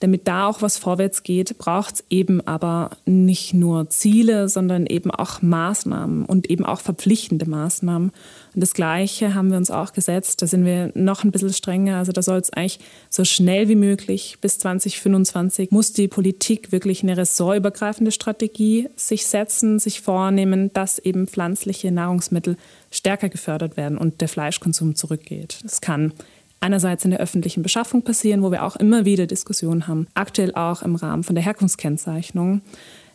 Damit 0.00 0.26
da 0.26 0.48
auch 0.48 0.60
was 0.60 0.76
vorwärts 0.76 1.22
geht, 1.22 1.56
braucht 1.58 1.94
es 1.94 2.04
eben 2.10 2.46
aber 2.46 2.90
nicht 3.06 3.54
nur 3.54 3.88
Ziele, 3.90 4.48
sondern 4.48 4.86
eben 4.86 5.10
auch 5.10 5.40
Maßnahmen 5.40 6.24
und 6.24 6.50
eben 6.50 6.64
auch 6.64 6.80
verpflichtende 6.80 7.48
Maßnahmen. 7.48 8.10
Und 8.54 8.60
das 8.60 8.74
Gleiche 8.74 9.34
haben 9.34 9.50
wir 9.50 9.56
uns 9.56 9.70
auch 9.70 9.92
gesetzt. 9.92 10.42
Da 10.42 10.46
sind 10.46 10.64
wir 10.64 10.90
noch 10.94 11.24
ein 11.24 11.30
bisschen 11.30 11.52
strenger. 11.52 11.98
Also 11.98 12.12
da 12.12 12.22
soll 12.22 12.38
es 12.38 12.52
eigentlich 12.52 12.80
so 13.08 13.24
schnell 13.24 13.68
wie 13.68 13.76
möglich 13.76 14.38
bis 14.40 14.58
2025 14.58 15.70
muss 15.70 15.92
die 15.92 16.08
Politik 16.08 16.72
wirklich 16.72 17.02
eine 17.02 17.16
ressortübergreifende 17.16 18.12
Strategie 18.12 18.88
sich 18.96 19.26
setzen, 19.26 19.78
sich 19.78 20.00
vornehmen, 20.00 20.72
dass 20.72 20.98
eben 20.98 21.26
pflanzliche 21.26 21.90
Nahrungsmittel 21.90 22.56
stärker 22.90 23.28
gefördert 23.28 23.76
werden 23.76 23.98
und 23.98 24.20
der 24.20 24.28
Fleischkonsum 24.28 24.94
zurückgeht. 24.94 25.58
Das 25.62 25.80
kann 25.80 26.12
einerseits 26.64 27.04
in 27.04 27.10
der 27.10 27.20
öffentlichen 27.20 27.62
Beschaffung 27.62 28.02
passieren, 28.02 28.42
wo 28.42 28.50
wir 28.50 28.64
auch 28.64 28.76
immer 28.76 29.04
wieder 29.04 29.26
Diskussionen 29.26 29.86
haben, 29.86 30.06
aktuell 30.14 30.54
auch 30.54 30.82
im 30.82 30.96
Rahmen 30.96 31.22
von 31.22 31.34
der 31.34 31.44
Herkunftskennzeichnung. 31.44 32.62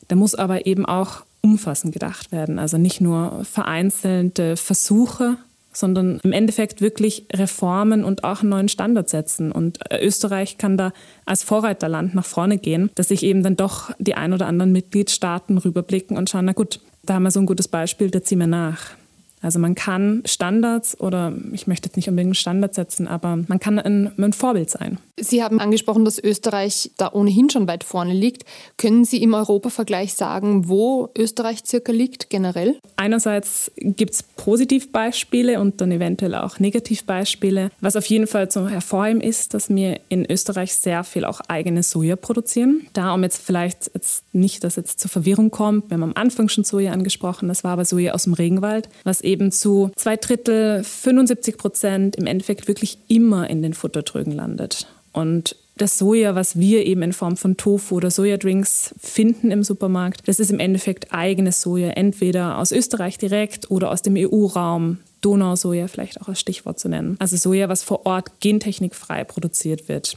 Da 0.08 0.16
muss 0.16 0.36
aber 0.36 0.66
eben 0.66 0.86
auch 0.86 1.24
umfassend 1.42 1.94
gedacht 1.94 2.32
werden, 2.32 2.60
also 2.60 2.78
nicht 2.78 3.02
nur 3.02 3.44
vereinzelte 3.44 4.56
Versuche, 4.56 5.38
sondern 5.72 6.20
im 6.24 6.32
Endeffekt 6.32 6.82
wirklich 6.82 7.26
Reformen 7.34 8.04
und 8.04 8.24
auch 8.24 8.42
einen 8.42 8.50
neuen 8.50 8.70
Standard 8.70 9.10
setzen. 9.10 9.52
Und 9.52 9.80
Österreich 9.92 10.58
kann 10.58 10.78
da 10.78 10.92
als 11.26 11.44
Vorreiterland 11.44 12.16
nach 12.16 12.26
vorne 12.26 12.58
gehen, 12.58 12.90
dass 12.96 13.10
sich 13.10 13.24
eben 13.24 13.44
dann 13.44 13.56
doch 13.56 13.92
die 14.00 14.16
ein 14.16 14.34
oder 14.34 14.48
anderen 14.48 14.72
Mitgliedstaaten 14.72 15.58
rüberblicken 15.58 16.18
und 16.18 16.30
schauen, 16.30 16.46
na 16.46 16.54
gut, 16.54 16.82
da 17.04 17.16
haben 17.16 17.24
wir 17.24 17.32
so 17.32 17.40
ein 17.40 17.46
gutes 17.46 17.68
Beispiel, 17.68 18.12
da 18.12 18.22
ziehen 18.22 18.40
wir 18.40 18.48
nach. 18.48 18.99
Also 19.42 19.60
man 19.60 19.76
kann 19.76 20.22
Standards 20.26 21.00
oder 21.00 21.34
ich 21.54 21.68
möchte 21.68 21.88
jetzt 21.88 21.96
nicht 21.96 22.10
unbedingt 22.10 22.30
einen 22.30 22.36
Standard 22.36 22.74
setzen, 22.74 23.08
aber 23.08 23.38
man 23.48 23.60
kann 23.60 23.80
ein, 23.80 24.12
ein, 24.18 24.34
Vorbild 24.34 24.70
sein. 24.70 25.00
Sie 25.20 25.44
haben 25.44 25.60
angesprochen, 25.60 26.06
dass 26.06 26.22
Österreich 26.22 26.92
da 26.98 27.12
ohnehin 27.12 27.50
schon 27.50 27.68
weit 27.68 27.84
vorne 27.84 28.14
liegt. 28.14 28.44
Können 28.78 29.06
Sie 29.06 29.22
im 29.22 29.34
Europavergleich 29.34 30.14
sagen, 30.14 30.70
wo 30.70 31.10
Österreich 31.18 31.64
circa 31.66 31.92
liegt 31.92 32.30
generell? 32.30 32.78
Einerseits 32.96 33.72
gibt 33.78 34.14
es 34.14 34.24
Positivbeispiele 34.24 35.60
und 35.60 35.82
dann 35.82 35.92
eventuell 35.92 36.36
auch 36.36 36.60
Negativbeispiele. 36.60 37.72
Was 37.82 37.96
auf 37.96 38.06
jeden 38.06 38.28
Fall 38.28 38.50
zu 38.50 38.70
hervorheben 38.70 39.22
ist, 39.22 39.54
dass 39.54 39.70
wir 39.70 40.00
in 40.10 40.30
Österreich 40.30 40.76
sehr 40.76 41.04
viel 41.04 41.26
auch 41.26 41.42
eigene 41.48 41.84
Soja 41.84 42.16
produzieren. 42.16 42.88
Da, 42.94 43.14
um 43.14 43.24
jetzt 43.24 43.42
vielleicht 43.42 43.90
jetzt 43.94 44.24
nicht, 44.34 44.64
dass 44.64 44.76
jetzt 44.76 45.00
zur 45.00 45.10
Verwirrung 45.10 45.52
kommt, 45.52 45.90
wir 45.90 45.96
haben 45.96 46.04
am 46.04 46.14
Anfang 46.16 46.50
schon 46.50 46.64
Soja 46.64 46.92
angesprochen, 46.92 47.48
das 47.48 47.64
war 47.64 47.72
aber 47.72 47.86
Soja 47.86 48.14
aus 48.14 48.24
dem 48.24 48.34
Regenwald, 48.34 48.90
was 49.04 49.22
eben 49.30 49.52
zu 49.52 49.92
zwei 49.96 50.18
Drittel, 50.18 50.84
75 50.84 51.58
Prozent 51.58 52.16
im 52.16 52.26
Endeffekt 52.26 52.68
wirklich 52.68 52.98
immer 53.08 53.50
in 53.50 53.62
den 53.62 53.74
Futtertrögen 53.74 54.34
landet. 54.34 54.88
Und 55.12 55.56
das 55.78 55.98
Soja, 55.98 56.36
was 56.36 56.60
wir 56.60 56.86
eben 56.86 57.02
in 57.04 57.14
Form 57.14 57.38
von 57.38 57.56
Tofu 57.56 57.96
oder 57.96 58.12
Sojadrinks 58.12 58.94
finden 59.00 59.52
im 59.52 59.64
Supermarkt, 59.64 60.28
das 60.28 60.40
ist 60.40 60.52
im 60.52 60.60
Endeffekt 60.60 61.14
eigenes 61.14 61.62
Soja, 61.62 61.90
entweder 61.92 62.58
aus 62.58 62.72
Österreich 62.72 63.18
direkt 63.18 63.72
oder 63.72 63.92
aus 63.92 64.02
dem 64.02 64.16
EU-Raum. 64.18 64.98
Donausoja 65.22 65.90
vielleicht 65.90 66.22
auch 66.22 66.30
als 66.30 66.40
Stichwort 66.40 66.80
zu 66.80 66.88
nennen. 66.88 67.18
Also 67.20 67.36
Soja, 67.36 67.68
was 67.68 67.84
vor 67.84 68.06
Ort 68.06 68.40
gentechnikfrei 68.40 69.26
produziert 69.26 69.90
wird. 69.90 70.16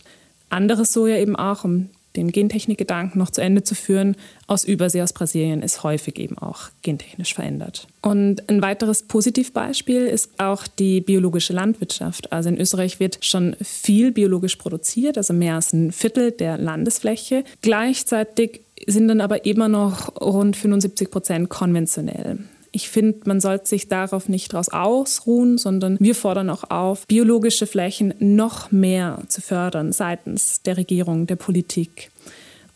Anderes 0.49 0.93
Soja 0.93 1.17
eben 1.17 1.35
auch, 1.35 1.65
um 1.65 1.89
den 2.17 2.31
Gentechnikgedanken 2.31 3.19
noch 3.19 3.31
zu 3.31 3.41
Ende 3.41 3.63
zu 3.63 3.75
führen, 3.75 4.17
aus 4.47 4.65
Übersee, 4.65 5.03
aus 5.03 5.13
Brasilien, 5.13 5.63
ist 5.63 5.83
häufig 5.83 6.19
eben 6.19 6.39
auch 6.39 6.71
gentechnisch 6.83 7.35
verändert. 7.35 7.87
Und 8.03 8.49
ein 8.49 8.63
weiteres 8.63 9.03
Positivbeispiel 9.05 10.07
ist 10.07 10.31
auch 10.39 10.67
die 10.67 11.01
biologische 11.01 11.53
Landwirtschaft. 11.53 12.33
Also 12.33 12.49
in 12.49 12.59
Österreich 12.59 13.01
wird 13.01 13.19
schon 13.25 13.57
viel 13.63 14.13
biologisch 14.13 14.57
produziert, 14.57 15.17
also 15.17 15.33
mehr 15.33 15.55
als 15.55 15.73
ein 15.73 15.93
Viertel 15.93 16.33
der 16.33 16.59
Landesfläche. 16.59 17.45
Gleichzeitig 17.63 18.61
sind 18.87 19.09
dann 19.09 19.21
aber 19.21 19.45
immer 19.47 19.69
noch 19.69 20.21
rund 20.21 20.57
75 20.57 21.11
Prozent 21.11 21.49
konventionell. 21.49 22.39
Ich 22.75 22.89
finde, 22.89 23.21
man 23.27 23.41
sollte 23.41 23.67
sich 23.67 23.89
darauf 23.89 24.29
nicht 24.29 24.53
daraus 24.53 24.71
ausruhen, 24.71 25.59
sondern 25.59 25.99
wir 26.01 26.15
fordern 26.15 26.49
auch 26.49 26.71
auf, 26.71 27.07
biologische 27.07 27.67
Flächen 27.67 28.15
noch 28.19 28.73
mehr 28.73 29.23
zu 29.29 29.43
fördern 29.43 29.93
seitens 29.93 30.63
der 30.63 30.79
Regierung, 30.79 31.27
der 31.27 31.37
Politik. 31.37 32.11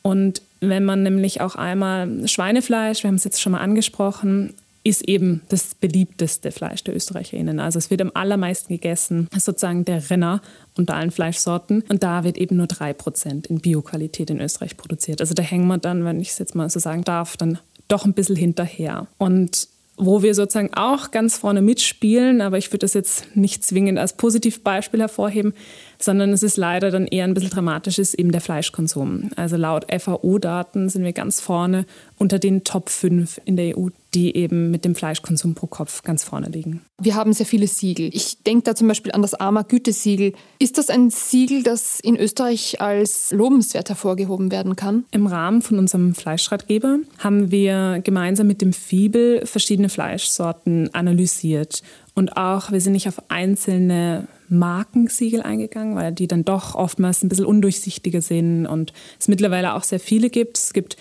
Und 0.02 0.42
wenn 0.60 0.84
man 0.84 1.02
nämlich 1.02 1.40
auch 1.40 1.54
einmal 1.54 2.28
Schweinefleisch, 2.28 3.02
wir 3.02 3.08
haben 3.08 3.16
es 3.16 3.24
jetzt 3.24 3.40
schon 3.40 3.52
mal 3.52 3.60
angesprochen, 3.60 4.54
ist 4.86 5.08
eben 5.08 5.42
das 5.48 5.74
beliebteste 5.74 6.52
Fleisch 6.52 6.84
der 6.84 6.94
ÖsterreicherInnen. 6.94 7.58
Also 7.58 7.78
es 7.78 7.90
wird 7.90 8.00
am 8.02 8.12
allermeisten 8.14 8.72
gegessen, 8.72 9.28
sozusagen 9.36 9.84
der 9.84 10.10
Renner 10.10 10.40
unter 10.76 10.94
allen 10.94 11.10
Fleischsorten. 11.10 11.82
Und 11.88 12.04
da 12.04 12.22
wird 12.22 12.38
eben 12.38 12.56
nur 12.56 12.66
3% 12.66 13.48
in 13.48 13.60
Bioqualität 13.60 14.30
in 14.30 14.40
Österreich 14.40 14.76
produziert. 14.76 15.20
Also 15.20 15.34
da 15.34 15.42
hängen 15.42 15.66
wir 15.66 15.78
dann, 15.78 16.04
wenn 16.04 16.20
ich 16.20 16.28
es 16.30 16.38
jetzt 16.38 16.54
mal 16.54 16.70
so 16.70 16.78
sagen 16.78 17.02
darf, 17.02 17.36
dann 17.36 17.58
doch 17.88 18.04
ein 18.04 18.12
bisschen 18.12 18.36
hinterher. 18.36 19.08
Und 19.18 19.68
wo 19.96 20.22
wir 20.22 20.34
sozusagen 20.34 20.74
auch 20.74 21.10
ganz 21.10 21.38
vorne 21.38 21.62
mitspielen, 21.62 22.40
aber 22.42 22.58
ich 22.58 22.68
würde 22.68 22.80
das 22.80 22.94
jetzt 22.94 23.34
nicht 23.34 23.64
zwingend 23.64 23.98
als 23.98 24.12
Positivbeispiel 24.12 25.00
hervorheben, 25.00 25.54
sondern 25.98 26.32
es 26.32 26.42
ist 26.42 26.58
leider 26.58 26.90
dann 26.90 27.06
eher 27.06 27.24
ein 27.24 27.32
bisschen 27.32 27.50
dramatisch, 27.50 27.98
ist 27.98 28.14
eben 28.14 28.30
der 28.30 28.42
Fleischkonsum. 28.42 29.30
Also 29.36 29.56
laut 29.56 29.86
FAO-Daten 29.90 30.90
sind 30.90 31.04
wir 31.04 31.12
ganz 31.12 31.40
vorne 31.40 31.86
unter 32.18 32.38
den 32.38 32.64
Top 32.64 32.88
5 32.88 33.40
in 33.44 33.56
der 33.56 33.76
EU, 33.76 33.88
die 34.14 34.34
eben 34.34 34.70
mit 34.70 34.84
dem 34.84 34.94
Fleischkonsum 34.94 35.54
pro 35.54 35.66
Kopf 35.66 36.02
ganz 36.02 36.24
vorne 36.24 36.48
liegen. 36.48 36.80
Wir 36.98 37.14
haben 37.14 37.34
sehr 37.34 37.44
viele 37.44 37.66
Siegel. 37.66 38.08
Ich 38.14 38.42
denke 38.42 38.62
da 38.62 38.74
zum 38.74 38.88
Beispiel 38.88 39.12
an 39.12 39.20
das 39.20 39.34
AMA 39.34 39.62
Gütesiegel. 39.62 40.32
Ist 40.58 40.78
das 40.78 40.88
ein 40.88 41.10
Siegel, 41.10 41.62
das 41.62 42.00
in 42.00 42.16
Österreich 42.16 42.80
als 42.80 43.32
lobenswert 43.32 43.90
hervorgehoben 43.90 44.50
werden 44.50 44.76
kann? 44.76 45.04
Im 45.10 45.26
Rahmen 45.26 45.60
von 45.60 45.78
unserem 45.78 46.14
Fleischratgeber 46.14 47.00
haben 47.18 47.50
wir 47.50 48.00
gemeinsam 48.02 48.46
mit 48.46 48.62
dem 48.62 48.72
Fiebel 48.72 49.44
verschiedene 49.44 49.90
Fleischsorten 49.90 50.94
analysiert. 50.94 51.82
Und 52.14 52.38
auch, 52.38 52.72
wir 52.72 52.80
sind 52.80 52.94
nicht 52.94 53.08
auf 53.08 53.22
einzelne 53.28 54.26
Markensiegel 54.48 55.42
eingegangen, 55.42 55.96
weil 55.96 56.12
die 56.12 56.28
dann 56.28 56.46
doch 56.46 56.74
oftmals 56.74 57.22
ein 57.22 57.28
bisschen 57.28 57.44
undurchsichtiger 57.44 58.22
sind 58.22 58.64
und 58.64 58.94
es 59.20 59.28
mittlerweile 59.28 59.74
auch 59.74 59.82
sehr 59.82 60.00
viele 60.00 60.30
gibt. 60.30 60.56
Es 60.56 60.72
gibt 60.72 60.96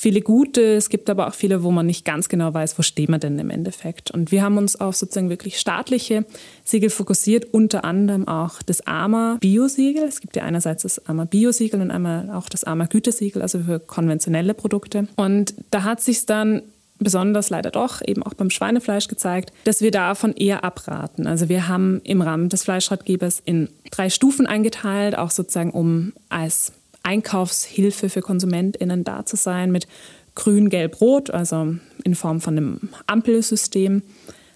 viele 0.00 0.22
gute, 0.22 0.76
es 0.76 0.88
gibt 0.88 1.10
aber 1.10 1.28
auch 1.28 1.34
viele, 1.34 1.62
wo 1.62 1.70
man 1.70 1.84
nicht 1.84 2.06
ganz 2.06 2.30
genau 2.30 2.54
weiß, 2.54 2.78
wo 2.78 2.82
stehen 2.82 3.10
wir 3.10 3.18
denn 3.18 3.38
im 3.38 3.50
Endeffekt. 3.50 4.10
Und 4.10 4.32
wir 4.32 4.42
haben 4.42 4.56
uns 4.56 4.80
auf 4.80 4.96
sozusagen 4.96 5.28
wirklich 5.28 5.58
staatliche 5.58 6.24
Siegel 6.64 6.88
fokussiert, 6.88 7.52
unter 7.52 7.84
anderem 7.84 8.26
auch 8.26 8.62
das 8.62 8.86
AMA 8.86 9.36
Bio-Siegel. 9.40 10.04
Es 10.04 10.22
gibt 10.22 10.36
ja 10.36 10.44
einerseits 10.44 10.84
das 10.84 11.06
AMA 11.06 11.26
Bio-Siegel 11.26 11.82
und 11.82 11.90
einmal 11.90 12.30
auch 12.30 12.48
das 12.48 12.64
AMA 12.64 12.86
Gütesiegel, 12.86 13.42
also 13.42 13.58
für 13.58 13.78
konventionelle 13.78 14.54
Produkte. 14.54 15.06
Und 15.16 15.52
da 15.70 15.84
hat 15.84 16.00
sich 16.00 16.24
dann 16.24 16.62
besonders 16.98 17.50
leider 17.50 17.70
doch 17.70 18.00
eben 18.02 18.22
auch 18.22 18.32
beim 18.32 18.48
Schweinefleisch 18.48 19.06
gezeigt, 19.06 19.52
dass 19.64 19.82
wir 19.82 19.90
davon 19.90 20.32
eher 20.32 20.64
abraten. 20.64 21.26
Also 21.26 21.50
wir 21.50 21.68
haben 21.68 22.00
im 22.04 22.22
Rahmen 22.22 22.48
des 22.48 22.62
Fleischratgebers 22.62 23.42
in 23.44 23.68
drei 23.90 24.08
Stufen 24.08 24.46
eingeteilt, 24.46 25.18
auch 25.18 25.30
sozusagen 25.30 25.72
um 25.72 26.14
als 26.30 26.72
Einkaufshilfe 27.02 28.08
für 28.08 28.20
KonsumentInnen 28.20 29.04
da 29.04 29.24
zu 29.24 29.36
sein 29.36 29.72
mit 29.72 29.86
grün, 30.34 30.70
gelb, 30.70 31.00
rot, 31.00 31.30
also 31.30 31.74
in 32.04 32.14
Form 32.14 32.40
von 32.40 32.56
einem 32.56 32.80
Ampelsystem. 33.06 34.02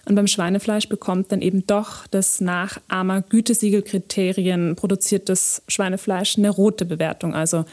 Und 0.07 0.15
beim 0.15 0.27
Schweinefleisch 0.27 0.87
bekommt 0.87 1.31
dann 1.31 1.41
eben 1.41 1.65
doch 1.65 2.05
das 2.07 2.39
nach 2.39 2.79
armer 2.87 3.23
Gütesiegelkriterien 3.23 4.75
produziertes 4.75 5.63
Schweinefleisch 5.67 6.37
eine 6.37 6.51
rote 6.51 6.85
Bewertung, 6.85 7.33
also 7.33 7.65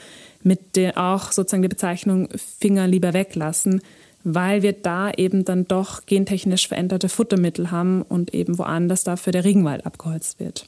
mit 0.43 0.77
der 0.77 0.97
auch 0.99 1.31
sozusagen 1.31 1.63
die 1.63 1.69
Bezeichnung 1.69 2.29
Finger 2.59 2.89
lieber 2.89 3.13
weglassen, 3.13 3.83
weil 4.25 4.63
wir 4.63 4.73
da 4.73 5.11
eben 5.11 5.45
dann 5.45 5.67
doch 5.67 6.07
gentechnisch 6.07 6.69
veränderte 6.69 7.09
Futtermittel 7.09 7.71
haben 7.71 8.03
und 8.03 8.33
eben 8.33 8.59
woanders 8.59 9.05
dafür 9.05 9.33
der 9.33 9.45
Regenwald 9.45 9.85
abgeholzt 9.85 10.41
wird. 10.41 10.67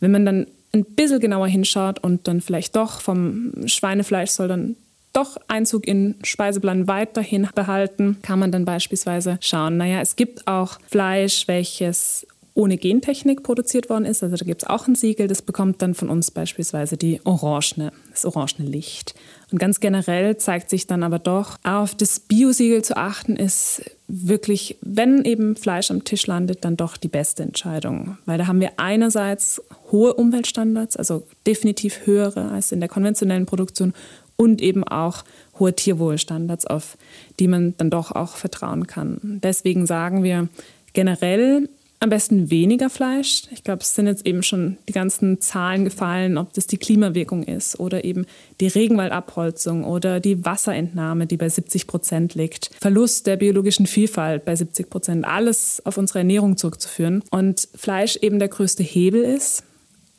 Wenn 0.00 0.10
man 0.10 0.26
dann 0.26 0.46
ein 0.72 0.84
bisschen 0.84 1.20
genauer 1.20 1.48
hinschaut 1.48 1.98
und 1.98 2.28
dann 2.28 2.40
vielleicht 2.40 2.76
doch 2.76 3.00
vom 3.00 3.52
Schweinefleisch 3.66 4.30
soll 4.30 4.48
dann 4.48 4.76
doch 5.12 5.38
Einzug 5.48 5.86
in 5.86 6.16
Speiseplan 6.22 6.88
weiterhin 6.88 7.48
behalten, 7.54 8.18
kann 8.20 8.38
man 8.38 8.52
dann 8.52 8.66
beispielsweise 8.66 9.38
schauen, 9.40 9.78
naja, 9.78 10.00
es 10.00 10.16
gibt 10.16 10.46
auch 10.46 10.78
Fleisch, 10.88 11.48
welches 11.48 12.26
ohne 12.56 12.78
Gentechnik 12.78 13.42
produziert 13.42 13.90
worden 13.90 14.06
ist. 14.06 14.22
Also 14.22 14.34
da 14.34 14.44
gibt 14.44 14.62
es 14.62 14.68
auch 14.68 14.88
ein 14.88 14.94
Siegel, 14.94 15.28
das 15.28 15.42
bekommt 15.42 15.82
dann 15.82 15.94
von 15.94 16.08
uns 16.08 16.30
beispielsweise 16.30 16.96
die 16.96 17.20
orangene, 17.24 17.92
das 18.10 18.24
orangene 18.24 18.66
Licht. 18.66 19.14
Und 19.52 19.58
ganz 19.58 19.78
generell 19.78 20.38
zeigt 20.38 20.70
sich 20.70 20.86
dann 20.86 21.02
aber 21.02 21.18
doch, 21.18 21.58
auf 21.64 21.94
das 21.94 22.18
Biosiegel 22.18 22.82
zu 22.82 22.96
achten, 22.96 23.36
ist 23.36 23.82
wirklich, 24.08 24.78
wenn 24.80 25.24
eben 25.24 25.56
Fleisch 25.56 25.90
am 25.90 26.04
Tisch 26.04 26.26
landet, 26.26 26.64
dann 26.64 26.78
doch 26.78 26.96
die 26.96 27.08
beste 27.08 27.42
Entscheidung. 27.42 28.16
Weil 28.24 28.38
da 28.38 28.46
haben 28.46 28.60
wir 28.60 28.72
einerseits 28.78 29.60
hohe 29.92 30.14
Umweltstandards, 30.14 30.96
also 30.96 31.24
definitiv 31.46 32.06
höhere 32.06 32.50
als 32.50 32.72
in 32.72 32.80
der 32.80 32.88
konventionellen 32.88 33.44
Produktion 33.44 33.92
und 34.36 34.62
eben 34.62 34.82
auch 34.82 35.24
hohe 35.58 35.74
Tierwohlstandards, 35.74 36.66
auf 36.66 36.96
die 37.38 37.48
man 37.48 37.74
dann 37.76 37.90
doch 37.90 38.12
auch 38.12 38.36
vertrauen 38.36 38.86
kann. 38.86 39.40
Deswegen 39.42 39.86
sagen 39.86 40.22
wir 40.22 40.48
generell, 40.94 41.68
am 41.98 42.10
besten 42.10 42.50
weniger 42.50 42.90
Fleisch. 42.90 43.44
Ich 43.50 43.64
glaube, 43.64 43.82
es 43.82 43.94
sind 43.94 44.06
jetzt 44.06 44.26
eben 44.26 44.42
schon 44.42 44.76
die 44.88 44.92
ganzen 44.92 45.40
Zahlen 45.40 45.84
gefallen, 45.84 46.36
ob 46.36 46.52
das 46.52 46.66
die 46.66 46.76
Klimawirkung 46.76 47.42
ist 47.42 47.80
oder 47.80 48.04
eben 48.04 48.26
die 48.60 48.66
Regenwaldabholzung 48.66 49.84
oder 49.84 50.20
die 50.20 50.44
Wasserentnahme, 50.44 51.26
die 51.26 51.36
bei 51.36 51.48
70 51.48 51.86
Prozent 51.86 52.34
liegt. 52.34 52.70
Verlust 52.80 53.26
der 53.26 53.36
biologischen 53.36 53.86
Vielfalt 53.86 54.44
bei 54.44 54.54
70 54.54 54.90
Prozent. 54.90 55.24
Alles 55.24 55.84
auf 55.86 55.96
unsere 55.96 56.18
Ernährung 56.20 56.56
zurückzuführen. 56.56 57.22
Und 57.30 57.68
Fleisch 57.74 58.16
eben 58.16 58.38
der 58.38 58.48
größte 58.48 58.82
Hebel 58.82 59.22
ist. 59.22 59.64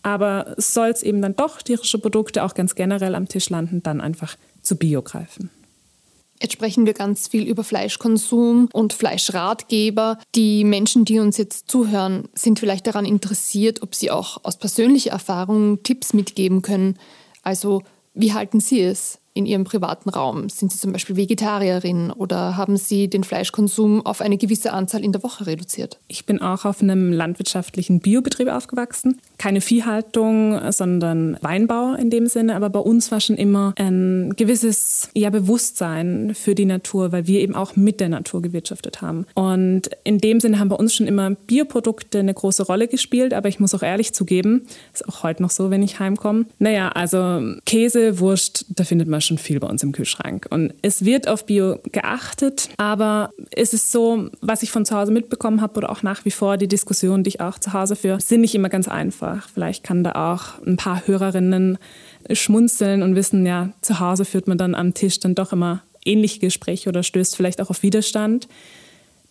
Aber 0.02 0.56
soll 0.58 0.90
es 0.90 1.04
eben 1.04 1.22
dann 1.22 1.36
doch 1.36 1.62
tierische 1.62 2.00
Produkte 2.00 2.44
auch 2.44 2.54
ganz 2.54 2.76
generell 2.76 3.13
am 3.13 3.28
Tisch 3.28 3.50
landen, 3.50 3.84
dann 3.84 4.00
einfach 4.00 4.36
zu 4.62 4.78
Bio 4.78 5.02
greifen. 5.02 5.50
Jetzt 6.41 6.54
sprechen 6.54 6.86
wir 6.86 6.93
ganz 6.93 7.28
viel 7.28 7.47
über 7.47 7.63
Fleischkonsum 7.63 8.69
und 8.71 8.93
Fleischratgeber. 8.93 10.19
Die 10.36 10.63
Menschen, 10.63 11.04
die 11.04 11.19
uns 11.19 11.38
jetzt 11.38 11.69
zuhören, 11.69 12.30
sind 12.34 12.60
vielleicht 12.60 12.86
daran 12.86 13.06
interessiert, 13.06 13.82
ob 13.82 13.95
sie 13.95 14.12
auch 14.12 14.43
aus 14.43 14.58
persönlicher 14.58 15.12
Erfahrung 15.12 15.82
Tipps 15.84 16.13
mitgeben 16.13 16.62
können. 16.62 16.97
Also, 17.41 17.82
wie 18.13 18.34
halten 18.34 18.60
Sie 18.60 18.82
es? 18.82 19.19
In 19.38 19.45
Ihrem 19.45 19.63
privaten 19.63 20.10
Raum? 20.10 20.50
Sind 20.50 20.71
Sie 20.71 20.80
zum 20.80 20.91
Beispiel 20.91 21.15
Vegetarierin 21.15 22.12
oder 22.12 22.58
haben 22.58 22.76
Sie 22.78 23.08
den 23.08 23.23
Fleischkonsum 23.23 24.06
auf 24.06 24.21
eine 24.21 24.38
gewisse 24.38 24.73
Anzahl 24.73 25.04
in 25.04 25.12
der 25.12 25.23
Woche 25.23 25.45
reduziert? 25.45 26.00
Ich 26.08 26.26
bin 26.26 26.41
auch 26.41 26.65
auf 26.65 26.82
einem 26.82 27.12
landwirtschaftlichen 27.12 28.00
Biobetrieb 28.00 28.50
aufgewachsen. 28.50 29.19
Keine 29.38 29.62
Viehhaltung, 29.62 30.71
sondern 30.71 31.38
Weinbau 31.41 31.93
in 31.93 32.10
dem 32.10 32.28
Sinne. 32.28 32.56
Aber 32.56 32.69
bei 32.69 32.80
uns 32.80 33.12
war 33.12 33.19
schon 33.19 33.38
immer 33.38 33.73
ein 33.78 34.34
gewisses 34.36 35.10
ja, 35.13 35.30
Bewusstsein 35.30 36.34
für 36.34 36.56
die 36.56 36.65
Natur, 36.65 37.12
weil 37.12 37.28
wir 37.28 37.39
eben 37.39 37.56
auch 37.56 37.76
mit 37.76 38.00
der 38.00 38.10
Natur 38.10 38.41
gewirtschaftet 38.41 39.02
haben. 39.02 39.26
Und 39.36 39.89
in 40.04 40.17
dem 40.17 40.39
Sinne 40.39 40.60
haben 40.60 40.69
bei 40.69 40.76
uns 40.76 40.95
schon 40.95 41.08
immer 41.08 41.32
Bioprodukte 41.32 42.19
eine 42.19 42.34
große 42.34 42.63
Rolle 42.63 42.88
gespielt. 42.88 43.34
Aber 43.34 43.47
ich 43.50 43.60
muss 43.60 43.76
auch 43.76 43.84
ehrlich 43.84 44.13
zugeben, 44.13 44.65
ist 44.93 45.08
auch 45.08 45.23
heute 45.23 45.43
noch 45.43 45.52
so, 45.52 45.69
wenn 45.69 45.84
ich 45.84 46.00
heimkomme. 46.00 46.45
Naja, 46.58 46.89
also 46.89 47.41
Käse, 47.65 48.19
Wurst, 48.19 48.65
da 48.69 48.84
findet 48.84 49.08
man 49.08 49.21
schon 49.28 49.38
viel 49.38 49.60
bei 49.60 49.68
uns 49.68 49.84
im 49.84 49.92
Kühlschrank. 49.92 50.48
Und 50.50 50.74
es 50.82 51.06
wird 51.06 51.28
auf 51.28 51.46
Bio 51.46 51.80
geachtet, 51.92 52.70
aber 52.78 53.32
es 53.52 53.74
ist 53.74 53.92
so, 53.92 54.30
was 54.42 54.63
ich 54.63 54.72
von 54.72 54.86
zu 54.86 54.96
Hause 54.96 55.12
mitbekommen 55.12 55.62
habe 55.62 55.78
oder 55.78 55.92
auch 55.92 56.04
nach 56.04 56.26
wie 56.26 56.32
vor 56.32 56.58
die 56.58 56.68
Diskussionen, 56.68 57.24
die 57.24 57.30
ich 57.30 57.42
auch 57.42 57.60
zu 57.60 57.74
Hause 57.74 57.96
führe, 57.96 58.20
sind 58.20 58.42
nicht 58.42 58.56
immer 58.56 58.70
ganz 58.70 58.88
einfach. 58.88 59.50
Vielleicht 59.54 59.84
kann 59.84 60.04
da 60.04 60.34
auch 60.34 60.62
ein 60.66 60.78
paar 60.78 61.06
Hörerinnen 61.06 61.78
schmunzeln 62.32 63.04
und 63.04 63.16
wissen, 63.16 63.46
ja, 63.46 63.74
zu 63.82 64.00
Hause 64.00 64.26
führt 64.26 64.48
man 64.48 64.58
dann 64.58 64.76
am 64.76 64.94
Tisch 64.94 65.20
dann 65.20 65.36
doch 65.36 65.54
immer 65.54 65.84
ähnliche 66.06 66.40
Gespräche 66.40 66.90
oder 66.90 67.04
stößt 67.04 67.36
vielleicht 67.36 67.62
auch 67.62 67.70
auf 67.70 67.84
Widerstand. 67.84 68.48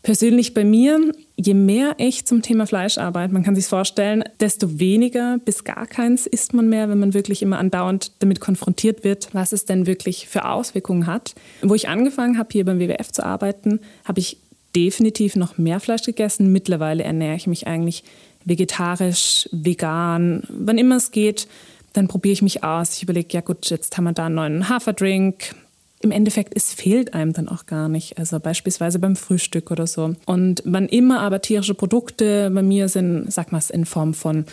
Persönlich 0.03 0.55
bei 0.55 0.65
mir, 0.65 1.13
je 1.37 1.55
mehr 1.55 1.97
ich 1.99 2.27
zum 2.27 2.41
Thema 2.41 2.67
Fleisch 2.67 2.97
arbeite, 2.97 3.35
man 3.35 3.43
kann 3.43 3.57
sich 3.57 3.67
vorstellen, 3.67 4.23
desto 4.39 4.79
weniger 4.79 5.39
bis 5.45 5.65
gar 5.65 5.87
keins 5.87 6.27
isst 6.27 6.55
man 6.55 6.69
mehr, 6.69 6.89
wenn 6.89 7.01
man 7.01 7.13
wirklich 7.13 7.43
immer 7.43 7.59
andauernd 7.59 8.13
damit 8.21 8.39
konfrontiert 8.41 9.03
wird, 9.03 9.31
was 9.33 9.53
es 9.53 9.65
denn 9.65 9.87
wirklich 9.87 10.29
für 10.29 10.45
Auswirkungen 10.45 11.07
hat. 11.07 11.35
Wo 11.63 11.75
ich 11.75 11.89
angefangen 11.89 12.39
habe, 12.39 12.51
hier 12.53 12.65
beim 12.65 12.79
WWF 12.79 13.11
zu 13.11 13.25
arbeiten, 13.25 13.81
habe 14.05 14.21
ich 14.21 14.39
definitiv 14.77 15.35
noch 15.35 15.59
mehr 15.59 15.81
Fleisch 15.81 16.03
gegessen. 16.03 16.53
Mittlerweile 16.53 17.03
ernähre 17.03 17.37
ich 17.37 17.47
mich 17.47 17.67
eigentlich 17.67 18.05
vegetarisch, 18.45 19.49
vegan, 19.51 20.45
wann 20.49 20.79
immer 20.79 20.97
es 20.97 21.11
geht. 21.11 21.49
Dann 21.95 22.09
probiere 22.09 22.35
ich 22.35 22.43
mich 22.43 22.63
aus. 22.63 22.97
Ich 22.97 23.03
überlege, 23.03 23.29
ja 23.33 23.41
gut, 23.41 23.71
jetzt 23.71 23.97
haben 23.97 24.05
wir 24.05 24.13
da 24.13 24.27
einen 24.27 24.35
neuen 24.37 24.69
Haferdrink, 24.69 25.55
im 26.01 26.11
Endeffekt, 26.11 26.55
es 26.55 26.73
fehlt 26.73 27.15
einem 27.15 27.33
dann 27.33 27.49
auch 27.49 27.67
gar 27.67 27.89
nicht. 27.89 28.19
Also 28.19 28.39
beispielsweise 28.39 28.99
beim 28.99 29.17
Frühstück 29.17 29.71
oder 29.71 29.87
so. 29.87 30.15
Und 30.27 30.63
wann 30.65 30.89
immer 30.89 31.21
aber 31.21 31.41
tierische 31.41 31.75
Produkte 31.75 32.51
bei 32.51 32.63
mir 32.63 32.89
sind, 32.89 33.33
sag 33.33 33.53
mal 33.53 33.63
in 33.71 33.87
Form 33.87 34.15
von 34.15 34.45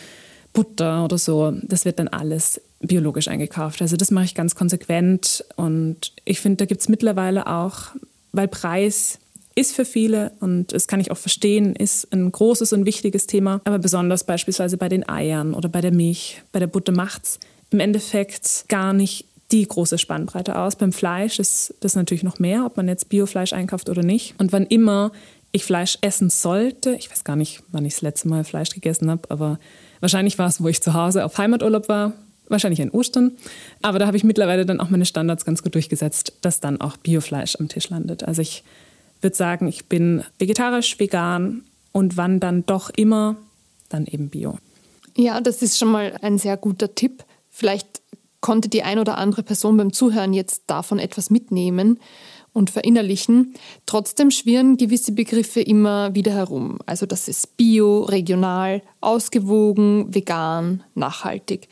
Butter 0.53 1.03
oder 1.03 1.17
so, 1.17 1.51
das 1.63 1.84
wird 1.84 1.99
dann 1.99 2.08
alles 2.08 2.62
biologisch 2.79 3.27
eingekauft. 3.27 3.82
Also 3.82 3.97
das 3.97 4.12
mache 4.12 4.25
ich 4.25 4.36
ganz 4.36 4.56
konsequent 4.56 5.43
und 5.56 6.13
ich 6.25 6.39
finde, 6.39 6.58
da 6.58 6.65
gibt 6.65 6.82
es 6.82 6.89
mittlerweile 6.89 7.47
auch, 7.47 7.88
weil 8.32 8.47
Preis 8.47 9.19
ist 9.56 9.75
für 9.75 9.86
viele 9.86 10.32
und 10.39 10.73
das 10.73 10.88
kann 10.88 10.99
ich 10.99 11.12
auch 11.12 11.17
verstehen, 11.17 11.75
ist 11.75 12.12
ein 12.12 12.32
großes 12.32 12.73
und 12.73 12.86
wichtiges 12.86 13.27
Thema, 13.27 13.62
aber 13.65 13.79
besonders 13.79 14.23
beispielsweise 14.23 14.77
bei 14.77 14.89
den 14.89 15.08
Eiern 15.08 15.53
oder 15.53 15.69
bei 15.69 15.82
der 15.82 15.91
Milch, 15.91 16.41
bei 16.51 16.60
der 16.60 16.67
Butter 16.67 16.91
macht 16.91 17.23
es 17.23 17.39
im 17.69 17.79
Endeffekt 17.79 18.65
gar 18.67 18.93
nicht 18.93 19.25
die 19.53 19.65
große 19.67 19.97
Spannbreite 19.97 20.57
aus. 20.57 20.75
Beim 20.75 20.91
Fleisch 20.91 21.39
ist 21.39 21.75
das 21.79 21.95
natürlich 21.95 22.23
noch 22.23 22.39
mehr, 22.39 22.65
ob 22.65 22.75
man 22.75 22.87
jetzt 22.87 23.07
Biofleisch 23.09 23.53
einkauft 23.53 23.87
oder 23.87 24.03
nicht. 24.03 24.33
Und 24.39 24.51
wann 24.51 24.65
immer 24.65 25.11
ich 25.51 25.63
Fleisch 25.63 25.99
essen 26.01 26.31
sollte, 26.31 26.95
ich 26.95 27.11
weiß 27.11 27.23
gar 27.23 27.35
nicht, 27.35 27.61
wann 27.71 27.85
ich 27.85 27.93
das 27.93 28.01
letzte 28.01 28.27
Mal 28.27 28.43
Fleisch 28.43 28.71
gegessen 28.71 29.11
habe, 29.11 29.29
aber 29.29 29.59
wahrscheinlich 29.99 30.39
war 30.39 30.47
es, 30.47 30.61
wo 30.61 30.67
ich 30.67 30.81
zu 30.81 30.95
Hause 30.95 31.23
auf 31.23 31.37
Heimaturlaub 31.37 31.87
war, 31.87 32.13
wahrscheinlich 32.49 32.79
in 32.79 32.89
Ostern. 32.89 33.33
Aber 33.83 33.99
da 33.99 34.07
habe 34.07 34.17
ich 34.17 34.23
mittlerweile 34.23 34.65
dann 34.65 34.79
auch 34.79 34.89
meine 34.89 35.05
Standards 35.05 35.45
ganz 35.45 35.61
gut 35.61 35.75
durchgesetzt, 35.75 36.33
dass 36.41 36.59
dann 36.59 36.81
auch 36.81 36.97
Biofleisch 36.97 37.55
am 37.59 37.69
Tisch 37.69 37.89
landet. 37.89 38.23
Also 38.23 38.41
ich 38.41 38.63
würde 39.21 39.35
sagen, 39.35 39.67
ich 39.67 39.85
bin 39.85 40.23
vegetarisch, 40.39 40.99
vegan 40.99 41.63
und 41.91 42.17
wann 42.17 42.39
dann 42.39 42.65
doch 42.65 42.89
immer, 42.89 43.35
dann 43.89 44.07
eben 44.07 44.29
Bio. 44.29 44.57
Ja, 45.15 45.39
das 45.39 45.61
ist 45.61 45.77
schon 45.77 45.91
mal 45.91 46.17
ein 46.23 46.39
sehr 46.39 46.57
guter 46.57 46.95
Tipp. 46.95 47.23
Vielleicht 47.51 47.92
konnte 48.43 48.67
die 48.67 48.84
ein 48.84 48.99
oder 48.99 49.17
andere 49.17 49.41
Person 49.41 49.77
beim 49.77 49.93
Zuhören 49.93 50.34
jetzt 50.34 50.63
davon 50.67 50.99
etwas 50.99 51.29
mitnehmen 51.29 51.97
und 52.51 52.69
verinnerlichen. 52.69 53.56
Trotzdem 53.86 54.32
schwirren 54.32 54.75
gewisse 54.75 55.13
Begriffe 55.13 55.62
immer 55.62 56.13
wieder 56.13 56.34
herum. 56.34 56.77
Also 56.86 57.06
das 57.06 57.29
ist 57.29 57.56
bio, 57.56 58.03
regional, 58.03 58.84
ausgewogen, 58.99 60.13
vegan, 60.13 60.84
nachhaltig. 60.93 61.69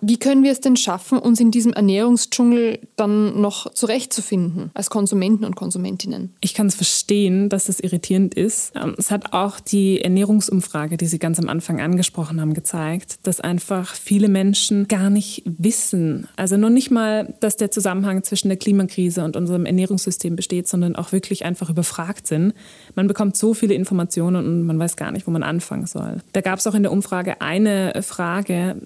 Wie 0.00 0.18
können 0.18 0.42
wir 0.42 0.52
es 0.52 0.60
denn 0.60 0.76
schaffen, 0.76 1.18
uns 1.18 1.40
in 1.40 1.50
diesem 1.50 1.72
Ernährungsdschungel 1.72 2.80
dann 2.96 3.40
noch 3.40 3.72
zurechtzufinden 3.72 4.70
als 4.74 4.90
Konsumenten 4.90 5.44
und 5.44 5.56
Konsumentinnen? 5.56 6.34
Ich 6.40 6.54
kann 6.54 6.66
es 6.66 6.74
verstehen, 6.74 7.48
dass 7.48 7.68
es 7.68 7.80
irritierend 7.80 8.34
ist. 8.34 8.72
Ähm, 8.76 8.94
es 8.98 9.10
hat 9.10 9.32
auch 9.32 9.60
die 9.60 10.00
Ernährungsumfrage, 10.00 10.96
die 10.96 11.06
Sie 11.06 11.18
ganz 11.18 11.38
am 11.38 11.48
Anfang 11.48 11.80
angesprochen 11.80 12.40
haben, 12.40 12.54
gezeigt, 12.54 13.18
dass 13.22 13.40
einfach 13.40 13.94
viele 13.94 14.28
Menschen 14.28 14.88
gar 14.88 15.10
nicht 15.10 15.42
wissen, 15.44 16.28
also 16.36 16.56
noch 16.56 16.70
nicht 16.70 16.90
mal, 16.90 17.34
dass 17.40 17.56
der 17.56 17.70
Zusammenhang 17.70 18.22
zwischen 18.22 18.48
der 18.48 18.56
Klimakrise 18.56 19.24
und 19.24 19.36
unserem 19.36 19.66
Ernährungssystem 19.66 20.36
besteht, 20.36 20.68
sondern 20.68 20.96
auch 20.96 21.12
wirklich 21.12 21.44
einfach 21.44 21.70
überfragt 21.70 22.26
sind. 22.26 22.54
Man 22.94 23.06
bekommt 23.06 23.36
so 23.36 23.54
viele 23.54 23.74
Informationen 23.74 24.46
und 24.46 24.62
man 24.62 24.78
weiß 24.78 24.96
gar 24.96 25.12
nicht, 25.12 25.26
wo 25.26 25.30
man 25.30 25.42
anfangen 25.42 25.86
soll. 25.86 26.20
Da 26.32 26.40
gab 26.40 26.58
es 26.58 26.66
auch 26.66 26.74
in 26.74 26.82
der 26.82 26.92
Umfrage 26.92 27.40
eine 27.40 28.02
Frage, 28.02 28.76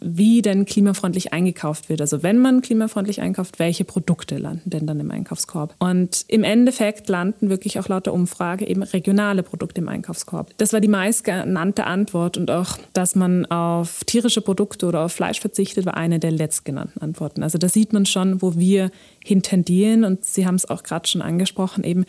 wie 0.00 0.42
denn 0.42 0.66
klimafreundlich 0.66 1.32
eingekauft 1.32 1.88
wird. 1.88 2.00
Also 2.00 2.22
wenn 2.22 2.38
man 2.38 2.60
klimafreundlich 2.60 3.20
einkauft, 3.20 3.58
welche 3.58 3.84
Produkte 3.84 4.36
landen 4.36 4.68
denn 4.70 4.86
dann 4.86 5.00
im 5.00 5.10
Einkaufskorb? 5.10 5.74
Und 5.78 6.24
im 6.28 6.44
Endeffekt 6.44 7.08
landen 7.08 7.48
wirklich 7.48 7.78
auch 7.78 7.88
laut 7.88 8.06
der 8.06 8.12
Umfrage 8.12 8.66
eben 8.66 8.82
regionale 8.82 9.42
Produkte 9.42 9.80
im 9.80 9.88
Einkaufskorb. 9.88 10.52
Das 10.58 10.72
war 10.72 10.80
die 10.80 10.88
meistgenannte 10.88 11.84
Antwort 11.84 12.36
und 12.36 12.50
auch, 12.50 12.78
dass 12.92 13.14
man 13.14 13.46
auf 13.46 14.04
tierische 14.04 14.42
Produkte 14.42 14.86
oder 14.86 15.00
auf 15.00 15.12
Fleisch 15.12 15.40
verzichtet, 15.40 15.86
war 15.86 15.96
eine 15.96 16.18
der 16.18 16.30
letztgenannten 16.30 17.00
Antworten. 17.00 17.42
Also 17.42 17.58
da 17.58 17.68
sieht 17.68 17.92
man 17.92 18.06
schon, 18.06 18.42
wo 18.42 18.56
wir 18.56 18.90
hintendieren 19.24 20.04
und 20.04 20.24
Sie 20.24 20.46
haben 20.46 20.56
es 20.56 20.68
auch 20.68 20.82
gerade 20.82 21.08
schon 21.08 21.22
angesprochen, 21.22 21.84
eben 21.84 22.04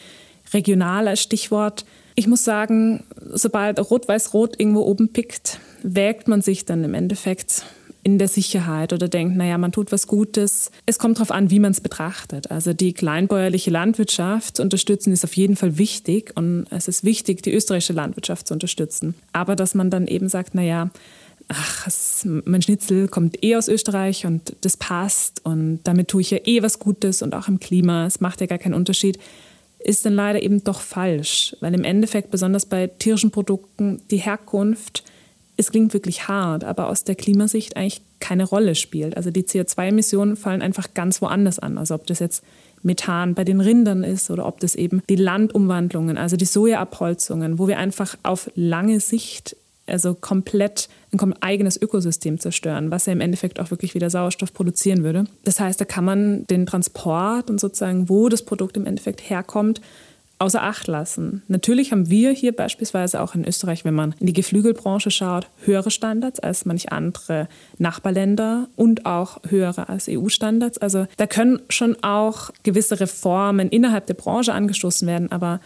regional 0.54 1.08
als 1.08 1.21
Stichwort. 1.21 1.86
Ich 2.15 2.28
muss 2.28 2.43
sagen, 2.43 3.04
sobald 3.32 3.80
Rot-Weiß-Rot 3.80 4.60
irgendwo 4.60 4.82
oben 4.82 5.10
pickt, 5.10 5.60
wägt 5.84 6.28
man 6.28 6.41
sich 6.41 6.65
dann 6.65 6.84
im 6.84 6.93
Endeffekt 6.93 7.63
in 8.08 8.20
der 8.20 8.30
Sicherheit 8.30 8.93
oder 8.93 9.10
denkt, 9.10 9.36
naja, 9.36 9.58
man 9.58 9.74
tut 9.74 9.91
was 9.91 10.08
Gutes. 10.08 10.72
Es 10.86 10.98
kommt 10.98 11.17
darauf 11.17 11.30
an, 11.30 11.52
wie 11.52 11.60
man 11.60 11.74
es 11.74 11.82
betrachtet. 11.82 12.50
Also 12.50 12.72
die 12.72 12.93
kleinbäuerliche 12.93 13.70
Landwirtschaft 13.70 14.56
zu 14.56 14.63
unterstützen 14.63 15.12
ist 15.12 15.26
auf 15.26 15.36
jeden 15.36 15.58
Fall 15.58 15.78
wichtig 15.78 16.32
und 16.36 16.67
es 16.70 16.88
ist 16.88 17.04
wichtig, 17.04 17.43
die 17.43 17.54
österreichische 17.54 17.91
Landwirtschaft 17.91 18.48
zu 18.48 18.54
unterstützen. 18.54 19.13
Aber 19.34 19.58
dass 19.58 19.76
man 19.76 19.89
dann 19.89 20.08
eben 20.08 20.30
sagt, 20.30 20.56
naja, 20.56 20.89
ach, 21.50 21.89
mein 22.24 22.62
Schnitzel 22.62 23.10
kommt 23.10 23.43
eh 23.43 23.58
aus 23.58 23.67
Österreich 23.67 24.26
und 24.26 24.56
das 24.62 24.78
passt 24.78 25.43
und 25.43 25.82
damit 25.84 26.08
tue 26.08 26.22
ich 26.22 26.32
ja 26.32 26.38
eh 26.46 26.63
was 26.63 26.80
Gutes 26.80 27.22
und 27.22 27.36
auch 27.36 27.50
im 27.50 27.60
Klima, 27.60 28.06
es 28.06 28.22
macht 28.22 28.39
ja 28.39 28.48
gar 28.48 28.58
keinen 28.58 28.74
Unterschied, 28.74 29.20
ist 29.80 30.06
dann 30.06 30.13
leider 30.13 30.41
eben 30.41 30.63
doch 30.63 30.80
falsch, 30.80 31.58
weil 31.60 31.74
im 31.74 31.84
Endeffekt 31.84 32.32
besonders 32.32 32.67
bei 32.67 32.88
tierischen 32.88 33.32
Produkten 33.32 34.02
die 34.12 34.17
Herkunft 34.17 35.04
es 35.58 35.72
klingt 35.72 35.93
wirklich 35.93 36.28
hart, 36.28 36.63
aber 36.63 36.88
aus 36.88 37.04
der 37.04 37.15
Klimasicht 37.15 37.76
eigentlich 37.76 38.02
keine 38.20 38.46
Rolle 38.46 38.76
spielt. 38.76 39.17
Also 39.17 39.32
die 39.32 39.43
CO2-Emissionen 39.43 40.38
fallen 40.38 40.62
einfach 40.62 40.93
ganz 40.93 41.22
woanders 41.22 41.60
an. 41.60 41.78
Also 41.78 41.96
ob 41.96 42.06
das 42.08 42.20
jetzt 42.20 42.43
Methan 42.84 43.34
bei 43.34 43.43
den 43.43 43.60
Rindern 43.60 44.04
ist 44.04 44.30
oder 44.30 44.46
ob 44.46 44.60
das 44.60 44.76
eben 44.76 45.02
die 45.10 45.15
Landumwandlungen, 45.15 46.17
also 46.17 46.38
die 46.38 46.46
Sojaabholzungen, 46.46 47.58
wo 47.58 47.67
wir 47.67 47.80
einfach 47.80 48.15
auf 48.24 48.52
lange 48.56 49.00
Sicht 49.00 49.56
also 49.88 50.13
komplett 50.13 50.89
ein 51.12 51.34
eigenes 51.41 51.82
Ökosystem 51.82 52.39
zerstören, 52.39 52.91
was 52.91 53.06
ja 53.06 53.13
im 53.13 53.22
Endeffekt 53.22 53.60
auch 53.60 53.72
wirklich 53.72 53.96
wieder 53.96 54.10
Sauerstoff 54.10 54.54
produzieren 54.54 55.04
würde. 55.04 55.26
Das 55.46 55.60
heißt, 55.60 55.80
da 55.80 55.86
kann 55.86 56.04
man 56.06 56.46
den 56.48 56.65
Transport 56.65 57.50
und 57.50 57.60
sozusagen, 57.60 58.10
wo 58.10 58.30
das 58.30 58.43
Produkt 58.43 58.78
im 58.78 58.86
Endeffekt 58.86 59.30
herkommt, 59.30 59.82
außer 60.39 60.62
Acht 60.62 60.88
lassen. 60.88 61.43
Natürlich 61.47 61.91
haben 61.91 62.10
wir 62.10 62.32
hier 62.32 62.56
beispielsweise 62.56 63.21
auch 63.21 63.36
in 63.36 63.45
Österreich, 63.45 63.86
wenn 63.86 63.93
man 63.93 64.15
in 64.19 64.28
die 64.28 64.34
Geflügelbranche 64.34 65.12
schaut, 65.12 65.47
höhere 65.63 65.91
Standards 65.91 66.39
als 66.39 66.65
manche 66.65 66.91
andere 66.91 67.47
Nachbarländer 67.78 68.67
und 68.76 69.06
auch 69.06 69.39
höhere 69.47 69.89
als 69.89 70.08
EU-Standards. 70.10 70.78
Also 70.78 71.08
da 71.17 71.28
können 71.28 71.60
schon 71.69 71.97
auch 72.04 72.52
gewisse 72.63 73.00
Reformen 73.00 73.69
innerhalb 73.69 74.06
der 74.06 74.13
Branche 74.13 74.54
angestoßen 74.54 75.08
werden, 75.08 75.32
aber 75.32 75.60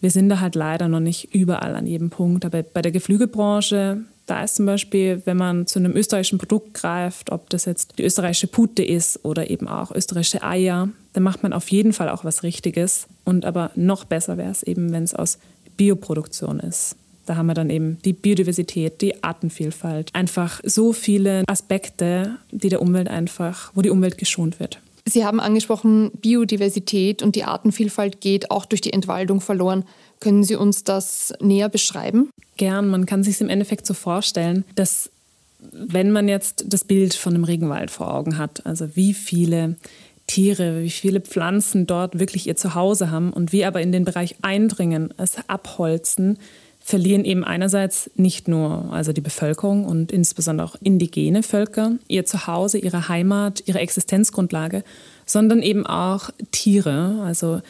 wir 0.00 0.10
sind 0.10 0.28
da 0.28 0.40
halt 0.40 0.54
leider 0.54 0.88
noch 0.88 1.00
nicht 1.00 1.34
überall 1.34 1.74
an 1.74 1.86
jedem 1.86 2.10
Punkt. 2.10 2.44
Aber 2.44 2.62
bei 2.62 2.82
der 2.82 2.92
Geflügelbranche, 2.92 4.04
da 4.28 4.44
ist 4.44 4.56
zum 4.56 4.66
Beispiel, 4.66 5.22
wenn 5.24 5.36
man 5.36 5.66
zu 5.66 5.78
einem 5.78 5.96
österreichischen 5.96 6.38
Produkt 6.38 6.74
greift, 6.74 7.32
ob 7.32 7.48
das 7.50 7.64
jetzt 7.64 7.98
die 7.98 8.04
österreichische 8.04 8.46
Pute 8.46 8.84
ist 8.84 9.24
oder 9.24 9.50
eben 9.50 9.66
auch 9.66 9.90
österreichische 9.90 10.42
Eier, 10.42 10.90
dann 11.14 11.22
macht 11.22 11.42
man 11.42 11.52
auf 11.52 11.70
jeden 11.70 11.92
Fall 11.92 12.10
auch 12.10 12.24
was 12.24 12.42
Richtiges. 12.42 13.06
Und 13.24 13.44
aber 13.44 13.70
noch 13.74 14.04
besser 14.04 14.36
wäre 14.36 14.50
es 14.50 14.62
eben, 14.62 14.92
wenn 14.92 15.02
es 15.02 15.14
aus 15.14 15.38
Bioproduktion 15.76 16.60
ist. 16.60 16.96
Da 17.24 17.36
haben 17.36 17.46
wir 17.46 17.54
dann 17.54 17.70
eben 17.70 17.98
die 18.04 18.12
Biodiversität, 18.12 19.00
die 19.00 19.22
Artenvielfalt, 19.22 20.14
einfach 20.14 20.60
so 20.64 20.92
viele 20.92 21.44
Aspekte, 21.46 22.36
die 22.50 22.68
der 22.68 22.82
Umwelt 22.82 23.08
einfach, 23.08 23.70
wo 23.74 23.82
die 23.82 23.90
Umwelt 23.90 24.18
geschont 24.18 24.60
wird. 24.60 24.80
Sie 25.08 25.24
haben 25.24 25.40
angesprochen, 25.40 26.10
Biodiversität 26.20 27.22
und 27.22 27.34
die 27.34 27.44
Artenvielfalt 27.44 28.20
geht 28.20 28.50
auch 28.50 28.66
durch 28.66 28.82
die 28.82 28.92
Entwaldung 28.92 29.40
verloren. 29.40 29.84
Können 30.20 30.44
Sie 30.44 30.56
uns 30.56 30.84
das 30.84 31.32
näher 31.40 31.68
beschreiben? 31.68 32.30
Gern. 32.56 32.88
Man 32.88 33.06
kann 33.06 33.22
sich 33.22 33.40
im 33.40 33.48
Endeffekt 33.48 33.86
so 33.86 33.94
vorstellen, 33.94 34.64
dass 34.74 35.10
wenn 35.72 36.12
man 36.12 36.28
jetzt 36.28 36.64
das 36.68 36.84
Bild 36.84 37.14
von 37.14 37.34
einem 37.34 37.44
Regenwald 37.44 37.90
vor 37.90 38.12
Augen 38.12 38.38
hat, 38.38 38.64
also 38.66 38.96
wie 38.96 39.14
viele 39.14 39.76
Tiere, 40.26 40.82
wie 40.82 40.90
viele 40.90 41.20
Pflanzen 41.20 41.86
dort 41.86 42.18
wirklich 42.18 42.46
ihr 42.46 42.56
Zuhause 42.56 43.10
haben 43.10 43.32
und 43.32 43.52
wie 43.52 43.64
aber 43.64 43.80
in 43.80 43.92
den 43.92 44.04
Bereich 44.04 44.36
eindringen, 44.42 45.12
es 45.16 45.36
abholzen, 45.48 46.38
verlieren 46.80 47.24
eben 47.24 47.44
einerseits 47.44 48.10
nicht 48.14 48.48
nur 48.48 48.92
also 48.92 49.12
die 49.12 49.20
Bevölkerung 49.20 49.84
und 49.84 50.12
insbesondere 50.12 50.66
auch 50.66 50.76
indigene 50.80 51.42
Völker 51.42 51.96
ihr 52.08 52.24
Zuhause, 52.24 52.78
ihre 52.78 53.08
Heimat, 53.08 53.62
ihre 53.66 53.80
Existenzgrundlage, 53.80 54.84
sondern 55.26 55.62
eben 55.62 55.86
auch 55.86 56.30
Tiere. 56.50 57.22
Also 57.24 57.60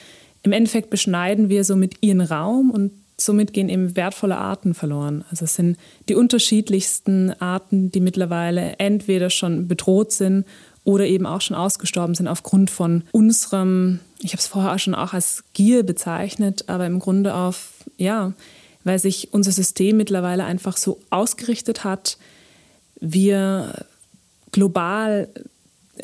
im 0.49 0.53
Endeffekt 0.53 0.89
beschneiden 0.89 1.51
wir 1.51 1.63
somit 1.63 1.97
ihren 2.01 2.23
Raum 2.23 2.71
und 2.71 2.91
somit 3.19 3.53
gehen 3.53 3.69
eben 3.69 3.97
wertvolle 3.97 4.39
Arten 4.39 4.73
verloren. 4.73 5.27
Also 5.31 5.45
es 5.45 5.57
sind 5.57 5.77
die 6.09 6.15
unterschiedlichsten 6.15 7.35
Arten, 7.39 7.93
die 7.93 8.01
mittlerweile 8.01 8.79
entweder 8.79 9.29
schon 9.29 9.69
bedroht 9.69 10.11
sind 10.11 10.47
oder 10.85 11.05
eben 11.05 11.27
auch 11.27 11.43
schon 11.43 11.55
ausgestorben 11.55 12.15
sind 12.15 12.29
aufgrund 12.29 12.71
von 12.71 13.05
unserem, 13.13 14.01
ich 14.21 14.33
habe 14.33 14.39
es 14.39 14.47
vorher 14.47 14.79
schon 14.79 14.95
auch 14.95 15.13
als 15.13 15.45
Gier 15.53 15.83
bezeichnet, 15.83 16.65
aber 16.69 16.87
im 16.87 16.99
Grunde 16.99 17.35
auf, 17.35 17.85
ja, 17.99 18.33
weil 18.85 18.99
sich 18.99 19.35
unser 19.35 19.53
System 19.53 19.99
mittlerweile 19.99 20.45
einfach 20.47 20.79
so 20.79 20.99
ausgerichtet 21.11 21.85
hat, 21.85 22.17
wir 23.01 23.85
global 24.51 25.29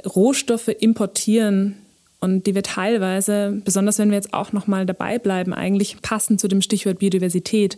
Rohstoffe 0.05 0.69
importieren 0.69 1.77
und 2.25 2.47
die 2.47 2.55
wir 2.55 2.63
teilweise, 2.63 3.61
besonders 3.65 3.99
wenn 3.99 4.09
wir 4.09 4.17
jetzt 4.17 4.35
auch 4.35 4.53
noch 4.53 4.67
mal 4.67 4.87
dabei 4.87 5.19
bleiben, 5.19 5.53
eigentlich 5.53 6.01
passend 6.03 6.41
zu 6.41 6.49
dem 6.49 6.63
Stichwort 6.63 6.99
Biodiversität, 6.99 7.77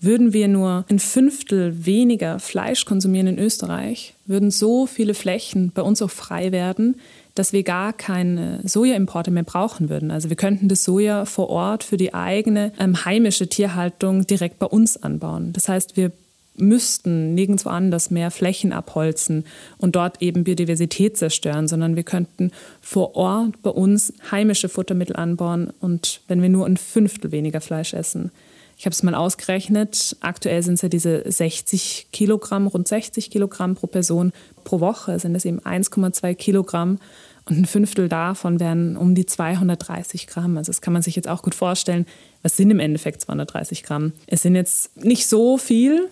würden 0.00 0.32
wir 0.32 0.48
nur 0.48 0.84
ein 0.90 0.98
Fünftel 0.98 1.86
weniger 1.86 2.38
Fleisch 2.38 2.84
konsumieren 2.84 3.28
in 3.28 3.38
Österreich, 3.38 4.14
würden 4.26 4.50
so 4.50 4.86
viele 4.86 5.14
Flächen 5.14 5.70
bei 5.72 5.82
uns 5.82 6.02
auch 6.02 6.10
frei 6.10 6.52
werden, 6.52 6.96
dass 7.34 7.52
wir 7.52 7.62
gar 7.62 7.92
keine 7.92 8.60
Sojaimporte 8.64 9.30
mehr 9.30 9.42
brauchen 9.44 9.88
würden. 9.88 10.10
Also 10.10 10.28
wir 10.28 10.36
könnten 10.36 10.68
das 10.68 10.84
Soja 10.84 11.24
vor 11.24 11.48
Ort 11.48 11.84
für 11.84 11.96
die 11.96 12.14
eigene 12.14 12.72
ähm, 12.78 13.04
heimische 13.04 13.48
Tierhaltung 13.48 14.26
direkt 14.26 14.58
bei 14.58 14.66
uns 14.66 15.02
anbauen. 15.02 15.52
Das 15.52 15.68
heißt, 15.68 15.96
wir 15.96 16.12
müssten 16.56 17.34
nirgendwo 17.34 17.68
anders 17.68 18.10
mehr 18.10 18.30
Flächen 18.30 18.72
abholzen 18.72 19.44
und 19.78 19.96
dort 19.96 20.22
eben 20.22 20.44
Biodiversität 20.44 21.16
zerstören, 21.16 21.68
sondern 21.68 21.96
wir 21.96 22.04
könnten 22.04 22.50
vor 22.80 23.16
Ort 23.16 23.60
bei 23.62 23.70
uns 23.70 24.12
heimische 24.30 24.68
Futtermittel 24.68 25.16
anbauen 25.16 25.72
und 25.80 26.20
wenn 26.28 26.42
wir 26.42 26.48
nur 26.48 26.66
ein 26.66 26.76
Fünftel 26.76 27.32
weniger 27.32 27.60
Fleisch 27.60 27.94
essen. 27.94 28.30
Ich 28.76 28.86
habe 28.86 28.92
es 28.92 29.02
mal 29.02 29.14
ausgerechnet. 29.14 30.16
Aktuell 30.20 30.62
sind 30.62 30.74
es 30.74 30.82
ja 30.82 30.88
diese 30.88 31.30
60 31.30 32.08
Kilogramm, 32.12 32.66
rund 32.66 32.88
60 32.88 33.30
Kilogramm 33.30 33.76
pro 33.76 33.86
Person 33.86 34.32
pro 34.64 34.80
Woche, 34.80 35.18
sind 35.18 35.34
es 35.34 35.44
eben 35.44 35.60
1,2 35.60 36.34
Kilogramm. 36.34 36.98
Und 37.46 37.58
ein 37.58 37.66
Fünftel 37.66 38.08
davon 38.08 38.58
wären 38.58 38.96
um 38.96 39.14
die 39.14 39.26
230 39.26 40.26
Gramm. 40.26 40.56
Also 40.56 40.70
das 40.70 40.80
kann 40.80 40.94
man 40.94 41.02
sich 41.02 41.14
jetzt 41.14 41.28
auch 41.28 41.42
gut 41.42 41.54
vorstellen. 41.54 42.06
Was 42.42 42.56
sind 42.56 42.70
im 42.70 42.80
Endeffekt 42.80 43.20
230 43.20 43.82
Gramm? 43.82 44.12
Es 44.26 44.42
sind 44.42 44.54
jetzt 44.54 44.96
nicht 44.96 45.26
so 45.26 45.58
viel, 45.58 46.08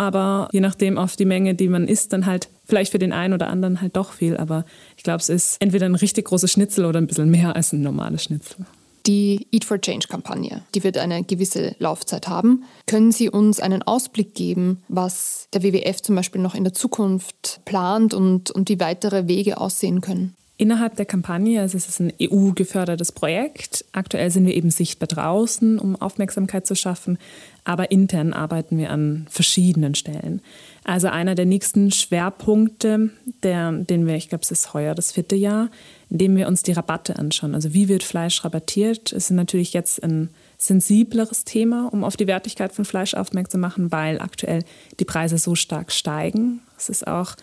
aber 0.00 0.48
je 0.50 0.60
nachdem 0.60 0.96
auf 0.96 1.14
die 1.14 1.26
Menge, 1.26 1.54
die 1.54 1.68
man 1.68 1.86
isst, 1.86 2.14
dann 2.14 2.24
halt 2.24 2.48
vielleicht 2.64 2.90
für 2.90 2.98
den 2.98 3.12
einen 3.12 3.34
oder 3.34 3.48
anderen 3.48 3.82
halt 3.82 3.96
doch 3.96 4.14
viel. 4.14 4.38
Aber 4.38 4.64
ich 4.96 5.02
glaube, 5.02 5.18
es 5.18 5.28
ist 5.28 5.58
entweder 5.60 5.84
ein 5.84 5.94
richtig 5.94 6.24
großes 6.24 6.50
Schnitzel 6.50 6.86
oder 6.86 6.98
ein 6.98 7.06
bisschen 7.06 7.30
mehr 7.30 7.54
als 7.54 7.74
ein 7.74 7.82
normales 7.82 8.24
Schnitzel. 8.24 8.64
Die 9.06 9.46
Eat 9.52 9.66
for 9.66 9.78
Change-Kampagne, 9.78 10.62
die 10.74 10.84
wird 10.84 10.96
eine 10.96 11.22
gewisse 11.22 11.74
Laufzeit 11.78 12.28
haben. 12.28 12.64
Können 12.86 13.12
Sie 13.12 13.28
uns 13.28 13.60
einen 13.60 13.82
Ausblick 13.82 14.34
geben, 14.34 14.82
was 14.88 15.48
der 15.52 15.62
WWF 15.62 16.00
zum 16.00 16.16
Beispiel 16.16 16.40
noch 16.40 16.54
in 16.54 16.64
der 16.64 16.72
Zukunft 16.72 17.60
plant 17.66 18.14
und, 18.14 18.50
und 18.50 18.70
wie 18.70 18.80
weitere 18.80 19.28
Wege 19.28 19.58
aussehen 19.58 20.00
können? 20.00 20.34
Innerhalb 20.60 20.94
der 20.96 21.06
Kampagne, 21.06 21.58
also 21.58 21.78
es 21.78 21.88
ist 21.88 22.00
ein 22.00 22.12
EU-gefördertes 22.20 23.12
Projekt. 23.12 23.82
Aktuell 23.92 24.30
sind 24.30 24.44
wir 24.44 24.54
eben 24.54 24.70
sichtbar 24.70 25.06
draußen, 25.06 25.78
um 25.78 25.96
Aufmerksamkeit 25.96 26.66
zu 26.66 26.74
schaffen, 26.74 27.16
aber 27.64 27.90
intern 27.90 28.34
arbeiten 28.34 28.76
wir 28.76 28.90
an 28.90 29.26
verschiedenen 29.30 29.94
Stellen. 29.94 30.42
Also 30.84 31.08
einer 31.08 31.34
der 31.34 31.46
nächsten 31.46 31.90
Schwerpunkte, 31.90 33.08
der, 33.42 33.72
den 33.72 34.06
wir, 34.06 34.16
ich 34.16 34.28
glaube, 34.28 34.42
es 34.42 34.50
ist 34.50 34.74
heuer 34.74 34.94
das 34.94 35.12
vierte 35.12 35.34
Jahr, 35.34 35.70
indem 36.10 36.36
wir 36.36 36.46
uns 36.46 36.62
die 36.62 36.72
Rabatte 36.72 37.16
anschauen. 37.18 37.54
Also 37.54 37.72
wie 37.72 37.88
wird 37.88 38.02
Fleisch 38.02 38.44
rabattiert? 38.44 39.14
Es 39.14 39.30
ist 39.30 39.30
natürlich 39.30 39.72
jetzt 39.72 40.04
ein 40.04 40.28
sensibleres 40.58 41.46
Thema, 41.46 41.88
um 41.90 42.04
auf 42.04 42.18
die 42.18 42.26
Wertigkeit 42.26 42.72
von 42.72 42.84
Fleisch 42.84 43.14
aufmerksam 43.14 43.52
zu 43.52 43.58
machen, 43.58 43.92
weil 43.92 44.20
aktuell 44.20 44.64
die 44.98 45.06
Preise 45.06 45.38
so 45.38 45.54
stark 45.54 45.90
steigen. 45.90 46.60
Es 46.76 46.90
ist 46.90 47.06
auch 47.06 47.36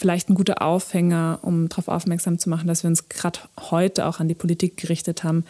vielleicht 0.00 0.30
ein 0.30 0.34
guter 0.34 0.62
Aufhänger, 0.62 1.40
um 1.42 1.68
darauf 1.68 1.88
aufmerksam 1.88 2.38
zu 2.38 2.48
machen, 2.48 2.66
dass 2.66 2.82
wir 2.82 2.88
uns 2.88 3.08
gerade 3.08 3.40
heute 3.70 4.06
auch 4.06 4.18
an 4.18 4.28
die 4.28 4.34
Politik 4.34 4.78
gerichtet 4.78 5.22
haben, 5.22 5.44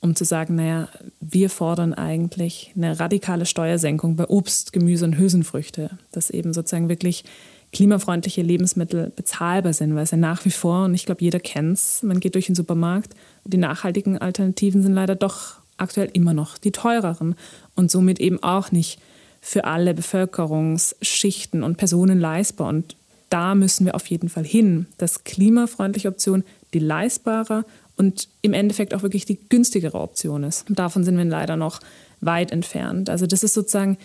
um 0.00 0.14
zu 0.14 0.24
sagen, 0.24 0.54
naja, 0.54 0.88
wir 1.20 1.50
fordern 1.50 1.92
eigentlich 1.94 2.72
eine 2.76 3.00
radikale 3.00 3.44
Steuersenkung 3.44 4.14
bei 4.14 4.28
Obst, 4.28 4.72
Gemüse 4.72 5.04
und 5.04 5.18
Hülsenfrüchte, 5.18 5.90
dass 6.12 6.30
eben 6.30 6.52
sozusagen 6.52 6.88
wirklich 6.88 7.24
klimafreundliche 7.72 8.42
Lebensmittel 8.42 9.12
bezahlbar 9.14 9.72
sind, 9.72 9.94
weil 9.96 10.04
es 10.04 10.12
ja 10.12 10.16
nach 10.16 10.44
wie 10.44 10.50
vor, 10.50 10.84
und 10.84 10.94
ich 10.94 11.04
glaube, 11.04 11.22
jeder 11.22 11.40
kennt 11.40 11.76
es, 11.76 12.02
man 12.04 12.20
geht 12.20 12.36
durch 12.36 12.46
den 12.46 12.54
Supermarkt, 12.54 13.14
die 13.44 13.58
nachhaltigen 13.58 14.16
Alternativen 14.16 14.82
sind 14.82 14.94
leider 14.94 15.16
doch 15.16 15.56
aktuell 15.76 16.08
immer 16.12 16.34
noch 16.34 16.56
die 16.56 16.72
teureren 16.72 17.34
und 17.74 17.90
somit 17.90 18.20
eben 18.20 18.42
auch 18.42 18.70
nicht 18.70 19.00
für 19.40 19.64
alle 19.64 19.94
Bevölkerungsschichten 19.94 21.62
und 21.62 21.76
Personen 21.76 22.20
leistbar. 22.20 22.68
Und 22.68 22.96
da 23.30 23.54
müssen 23.54 23.86
wir 23.86 23.94
auf 23.94 24.06
jeden 24.06 24.28
Fall 24.28 24.44
hin, 24.44 24.86
dass 24.96 25.24
klimafreundliche 25.24 26.08
Option 26.08 26.44
die 26.74 26.78
leistbare 26.78 27.64
und 27.96 28.28
im 28.42 28.54
Endeffekt 28.54 28.94
auch 28.94 29.02
wirklich 29.02 29.24
die 29.24 29.38
günstigere 29.48 29.98
Option 29.98 30.44
ist. 30.44 30.64
Davon 30.68 31.04
sind 31.04 31.16
wir 31.16 31.24
leider 31.24 31.56
noch 31.56 31.80
weit 32.20 32.52
entfernt. 32.52 33.10
Also 33.10 33.26
das 33.26 33.42
ist 33.42 33.54
sozusagen 33.54 33.98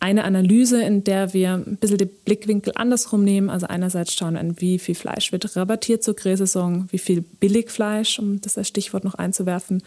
eine 0.00 0.24
Analyse, 0.24 0.82
in 0.82 1.02
der 1.02 1.34
wir 1.34 1.54
ein 1.54 1.76
bisschen 1.76 1.98
den 1.98 2.10
Blickwinkel 2.24 2.72
andersrum 2.76 3.24
nehmen. 3.24 3.50
Also 3.50 3.66
einerseits 3.66 4.14
schauen 4.14 4.34
wir 4.34 4.60
wie 4.60 4.78
viel 4.78 4.94
Fleisch 4.94 5.32
wird 5.32 5.56
rabattiert 5.56 6.04
zur 6.04 6.14
Grillsaison, 6.14 6.88
wie 6.90 6.98
viel 6.98 7.22
Billigfleisch, 7.22 8.18
um 8.18 8.40
das 8.40 8.56
als 8.56 8.68
Stichwort 8.68 9.04
noch 9.04 9.14
einzuwerfen. 9.14 9.82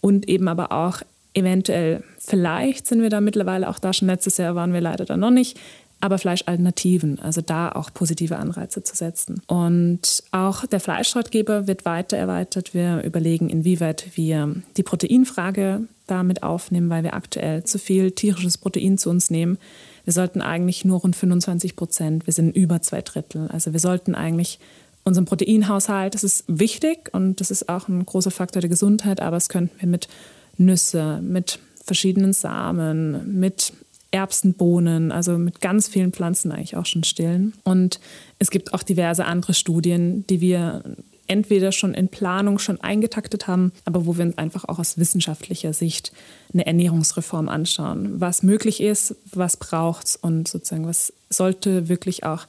Und 0.00 0.28
eben 0.28 0.48
aber 0.48 0.72
auch 0.72 1.02
eventuell, 1.34 2.02
vielleicht 2.18 2.86
sind 2.86 3.02
wir 3.02 3.10
da 3.10 3.20
mittlerweile 3.20 3.68
auch 3.68 3.78
da 3.78 3.92
schon 3.92 4.08
letztes 4.08 4.38
Jahr 4.38 4.54
waren 4.54 4.72
wir 4.72 4.80
leider 4.80 5.04
da 5.04 5.16
noch 5.16 5.30
nicht, 5.30 5.58
aber 6.00 6.18
Fleischalternativen, 6.18 7.18
also 7.20 7.40
da 7.40 7.70
auch 7.72 7.92
positive 7.92 8.36
Anreize 8.36 8.82
zu 8.82 8.96
setzen. 8.96 9.42
Und 9.46 10.22
auch 10.30 10.66
der 10.66 10.80
Fleischratgeber 10.80 11.66
wird 11.66 11.84
weiter 11.84 12.16
erweitert. 12.16 12.72
Wir 12.72 13.02
überlegen, 13.02 13.50
inwieweit 13.50 14.16
wir 14.16 14.54
die 14.76 14.82
Proteinfrage 14.82 15.82
damit 16.06 16.42
aufnehmen, 16.42 16.90
weil 16.90 17.04
wir 17.04 17.14
aktuell 17.14 17.64
zu 17.64 17.78
viel 17.78 18.12
tierisches 18.12 18.58
Protein 18.58 18.98
zu 18.98 19.10
uns 19.10 19.30
nehmen. 19.30 19.58
Wir 20.04 20.12
sollten 20.12 20.40
eigentlich 20.40 20.84
nur 20.84 21.00
rund 21.00 21.14
25 21.14 21.76
Prozent, 21.76 22.26
wir 22.26 22.32
sind 22.32 22.56
über 22.56 22.80
zwei 22.80 23.02
Drittel. 23.02 23.48
Also 23.48 23.72
wir 23.72 23.80
sollten 23.80 24.14
eigentlich 24.14 24.58
unseren 25.04 25.26
Proteinhaushalt, 25.26 26.14
das 26.14 26.24
ist 26.24 26.44
wichtig 26.46 27.10
und 27.12 27.40
das 27.40 27.50
ist 27.50 27.68
auch 27.68 27.88
ein 27.88 28.04
großer 28.04 28.30
Faktor 28.30 28.60
der 28.60 28.70
Gesundheit, 28.70 29.20
aber 29.20 29.36
es 29.36 29.48
könnten 29.48 29.80
wir 29.80 29.88
mit 29.88 30.08
Nüsse, 30.56 31.20
mit 31.22 31.58
verschiedenen 31.84 32.32
Samen, 32.32 33.38
mit 33.38 33.72
Erbsenbohnen, 34.10 35.12
also 35.12 35.38
mit 35.38 35.60
ganz 35.60 35.88
vielen 35.88 36.12
Pflanzen 36.12 36.52
eigentlich 36.52 36.76
auch 36.76 36.86
schon 36.86 37.04
stillen. 37.04 37.54
Und 37.64 38.00
es 38.38 38.50
gibt 38.50 38.74
auch 38.74 38.82
diverse 38.82 39.24
andere 39.24 39.54
Studien, 39.54 40.26
die 40.28 40.40
wir 40.40 40.82
entweder 41.30 41.70
schon 41.70 41.94
in 41.94 42.08
Planung 42.08 42.58
schon 42.58 42.80
eingetaktet 42.80 43.46
haben, 43.46 43.70
aber 43.84 44.04
wo 44.04 44.16
wir 44.16 44.24
uns 44.24 44.36
einfach 44.36 44.64
auch 44.64 44.80
aus 44.80 44.98
wissenschaftlicher 44.98 45.72
Sicht 45.72 46.12
eine 46.52 46.66
Ernährungsreform 46.66 47.48
anschauen, 47.48 48.20
was 48.20 48.42
möglich 48.42 48.82
ist, 48.82 49.14
was 49.32 49.56
braucht 49.56 50.08
es 50.08 50.16
und 50.16 50.48
sozusagen 50.48 50.88
was 50.88 51.12
sollte 51.28 51.88
wirklich 51.88 52.24
auch 52.24 52.46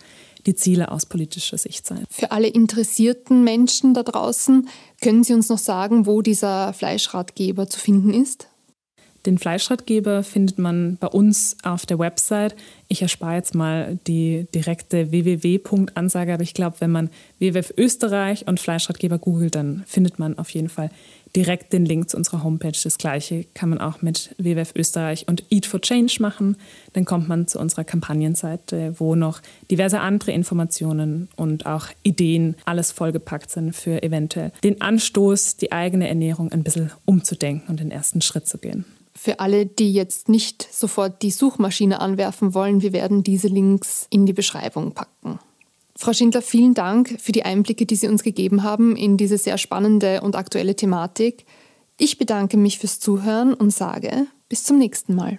die 0.48 0.56
Ziele 0.56 0.92
aus 0.92 1.06
politischer 1.06 1.60
Sicht 1.60 1.86
sein. 1.86 2.06
Für 2.10 2.32
alle 2.32 2.48
interessierten 2.48 3.44
Menschen 3.44 3.94
da 3.94 4.02
draußen, 4.02 4.68
können 5.00 5.24
Sie 5.24 5.34
uns 5.34 5.50
noch 5.50 5.60
sagen, 5.60 6.08
wo 6.08 6.24
dieser 6.24 6.74
Fleischratgeber 6.74 7.70
zu 7.70 7.80
finden 7.80 8.16
ist? 8.16 8.48
Den 9.26 9.38
Fleischratgeber 9.38 10.24
findet 10.24 10.58
man 10.58 10.98
bei 10.98 11.08
uns 11.08 11.56
auf 11.64 11.86
der 11.86 12.00
Website. 12.00 12.56
Ich 12.88 13.04
erspare 13.04 13.36
jetzt 13.36 13.54
mal 13.54 14.00
die 14.08 14.48
direkte 14.56 15.12
www.ansage, 15.12 16.34
aber 16.34 16.44
ich 16.44 16.56
glaube, 16.56 16.78
wenn 16.80 16.92
man 16.92 17.10
WWF 17.40 17.74
Österreich 17.78 18.48
und 18.48 18.60
Fleischratgeber 18.60 19.20
googelt, 19.20 19.56
dann 19.56 19.84
findet 19.86 20.18
man 20.18 20.40
auf 20.40 20.50
jeden 20.50 20.70
Fall 20.70 20.90
direkt 21.36 21.72
den 21.72 21.86
Link 21.86 22.10
zu 22.10 22.18
unserer 22.18 22.44
Homepage. 22.44 22.74
Das 22.84 22.98
gleiche 22.98 23.46
kann 23.54 23.70
man 23.70 23.80
auch 23.80 24.02
mit 24.02 24.36
WWF 24.38 24.74
Österreich 24.76 25.28
und 25.28 25.44
Eat 25.50 25.66
for 25.66 25.82
Change 25.82 26.18
machen. 26.20 26.58
Dann 26.94 27.06
kommt 27.06 27.30
man 27.30 27.48
zu 27.48 27.60
unserer 27.60 27.84
Kampagnenseite, 27.84 28.96
wo 28.98 29.16
noch 29.16 29.42
diverse 29.70 30.00
andere 30.00 30.32
Informationen 30.32 31.30
und 31.36 31.66
auch 31.66 31.88
Ideen 32.04 32.56
alles 32.66 32.92
vollgepackt 32.92 33.52
sind 33.52 33.76
für 33.76 34.04
eventuell 34.04 34.52
den 34.64 34.82
Anstoß, 34.82 35.58
die 35.58 35.72
eigene 35.72 36.08
Ernährung 36.08 36.52
ein 36.52 36.64
bisschen 36.64 36.92
umzudenken 37.06 37.70
und 37.70 37.80
den 37.80 37.92
ersten 37.92 38.22
Schritt 38.22 38.48
zu 38.48 38.58
gehen. 38.58 38.86
Für 39.24 39.40
alle, 39.40 39.68
die 39.68 39.94
jetzt 39.94 40.30
nicht 40.30 40.68
sofort 40.74 41.22
die 41.22 41.30
Suchmaschine 41.30 42.00
anwerfen 42.00 42.56
wollen, 42.56 42.82
wir 42.82 42.92
werden 42.92 43.22
diese 43.22 43.50
Links 43.50 44.08
in 44.10 44.26
die 44.26 44.34
Beschreibung 44.34 44.94
packen. 44.94 45.38
Frau 45.96 46.12
Schindler, 46.12 46.42
vielen 46.42 46.74
Dank 46.74 47.22
für 47.22 47.32
die 47.32 47.46
Einblicke, 47.46 47.86
die 47.86 47.96
Sie 47.96 48.08
uns 48.08 48.24
gegeben 48.24 48.64
haben 48.64 48.96
in 48.96 49.18
diese 49.18 49.38
sehr 49.38 49.60
spannende 49.60 50.22
und 50.22 50.36
aktuelle 50.36 50.76
Thematik. 50.76 51.46
Ich 52.00 52.18
bedanke 52.18 52.58
mich 52.58 52.80
fürs 52.80 53.00
Zuhören 53.00 53.54
und 53.54 53.72
sage 53.72 54.26
bis 54.50 54.64
zum 54.64 54.80
nächsten 54.80 55.14
Mal. 55.14 55.38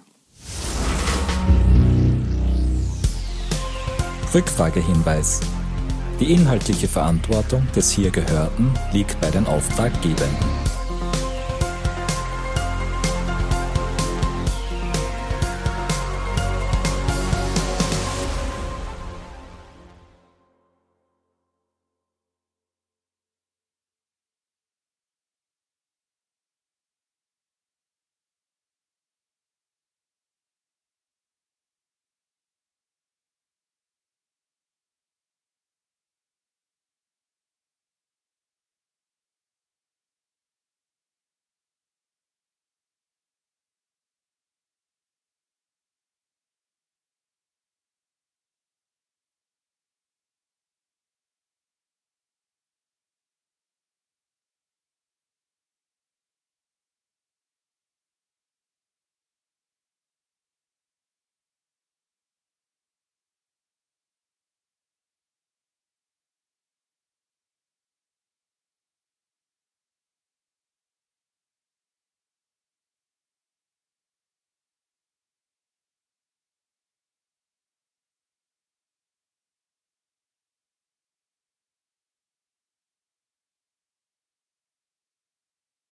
Rückfragehinweis. 4.33 5.41
Die 6.21 6.31
inhaltliche 6.31 6.87
Verantwortung 6.87 7.67
des 7.75 7.91
hier 7.91 8.11
Gehörten 8.11 8.71
liegt 8.93 9.19
bei 9.19 9.29
den 9.29 9.45
Auftraggebern. 9.45 10.62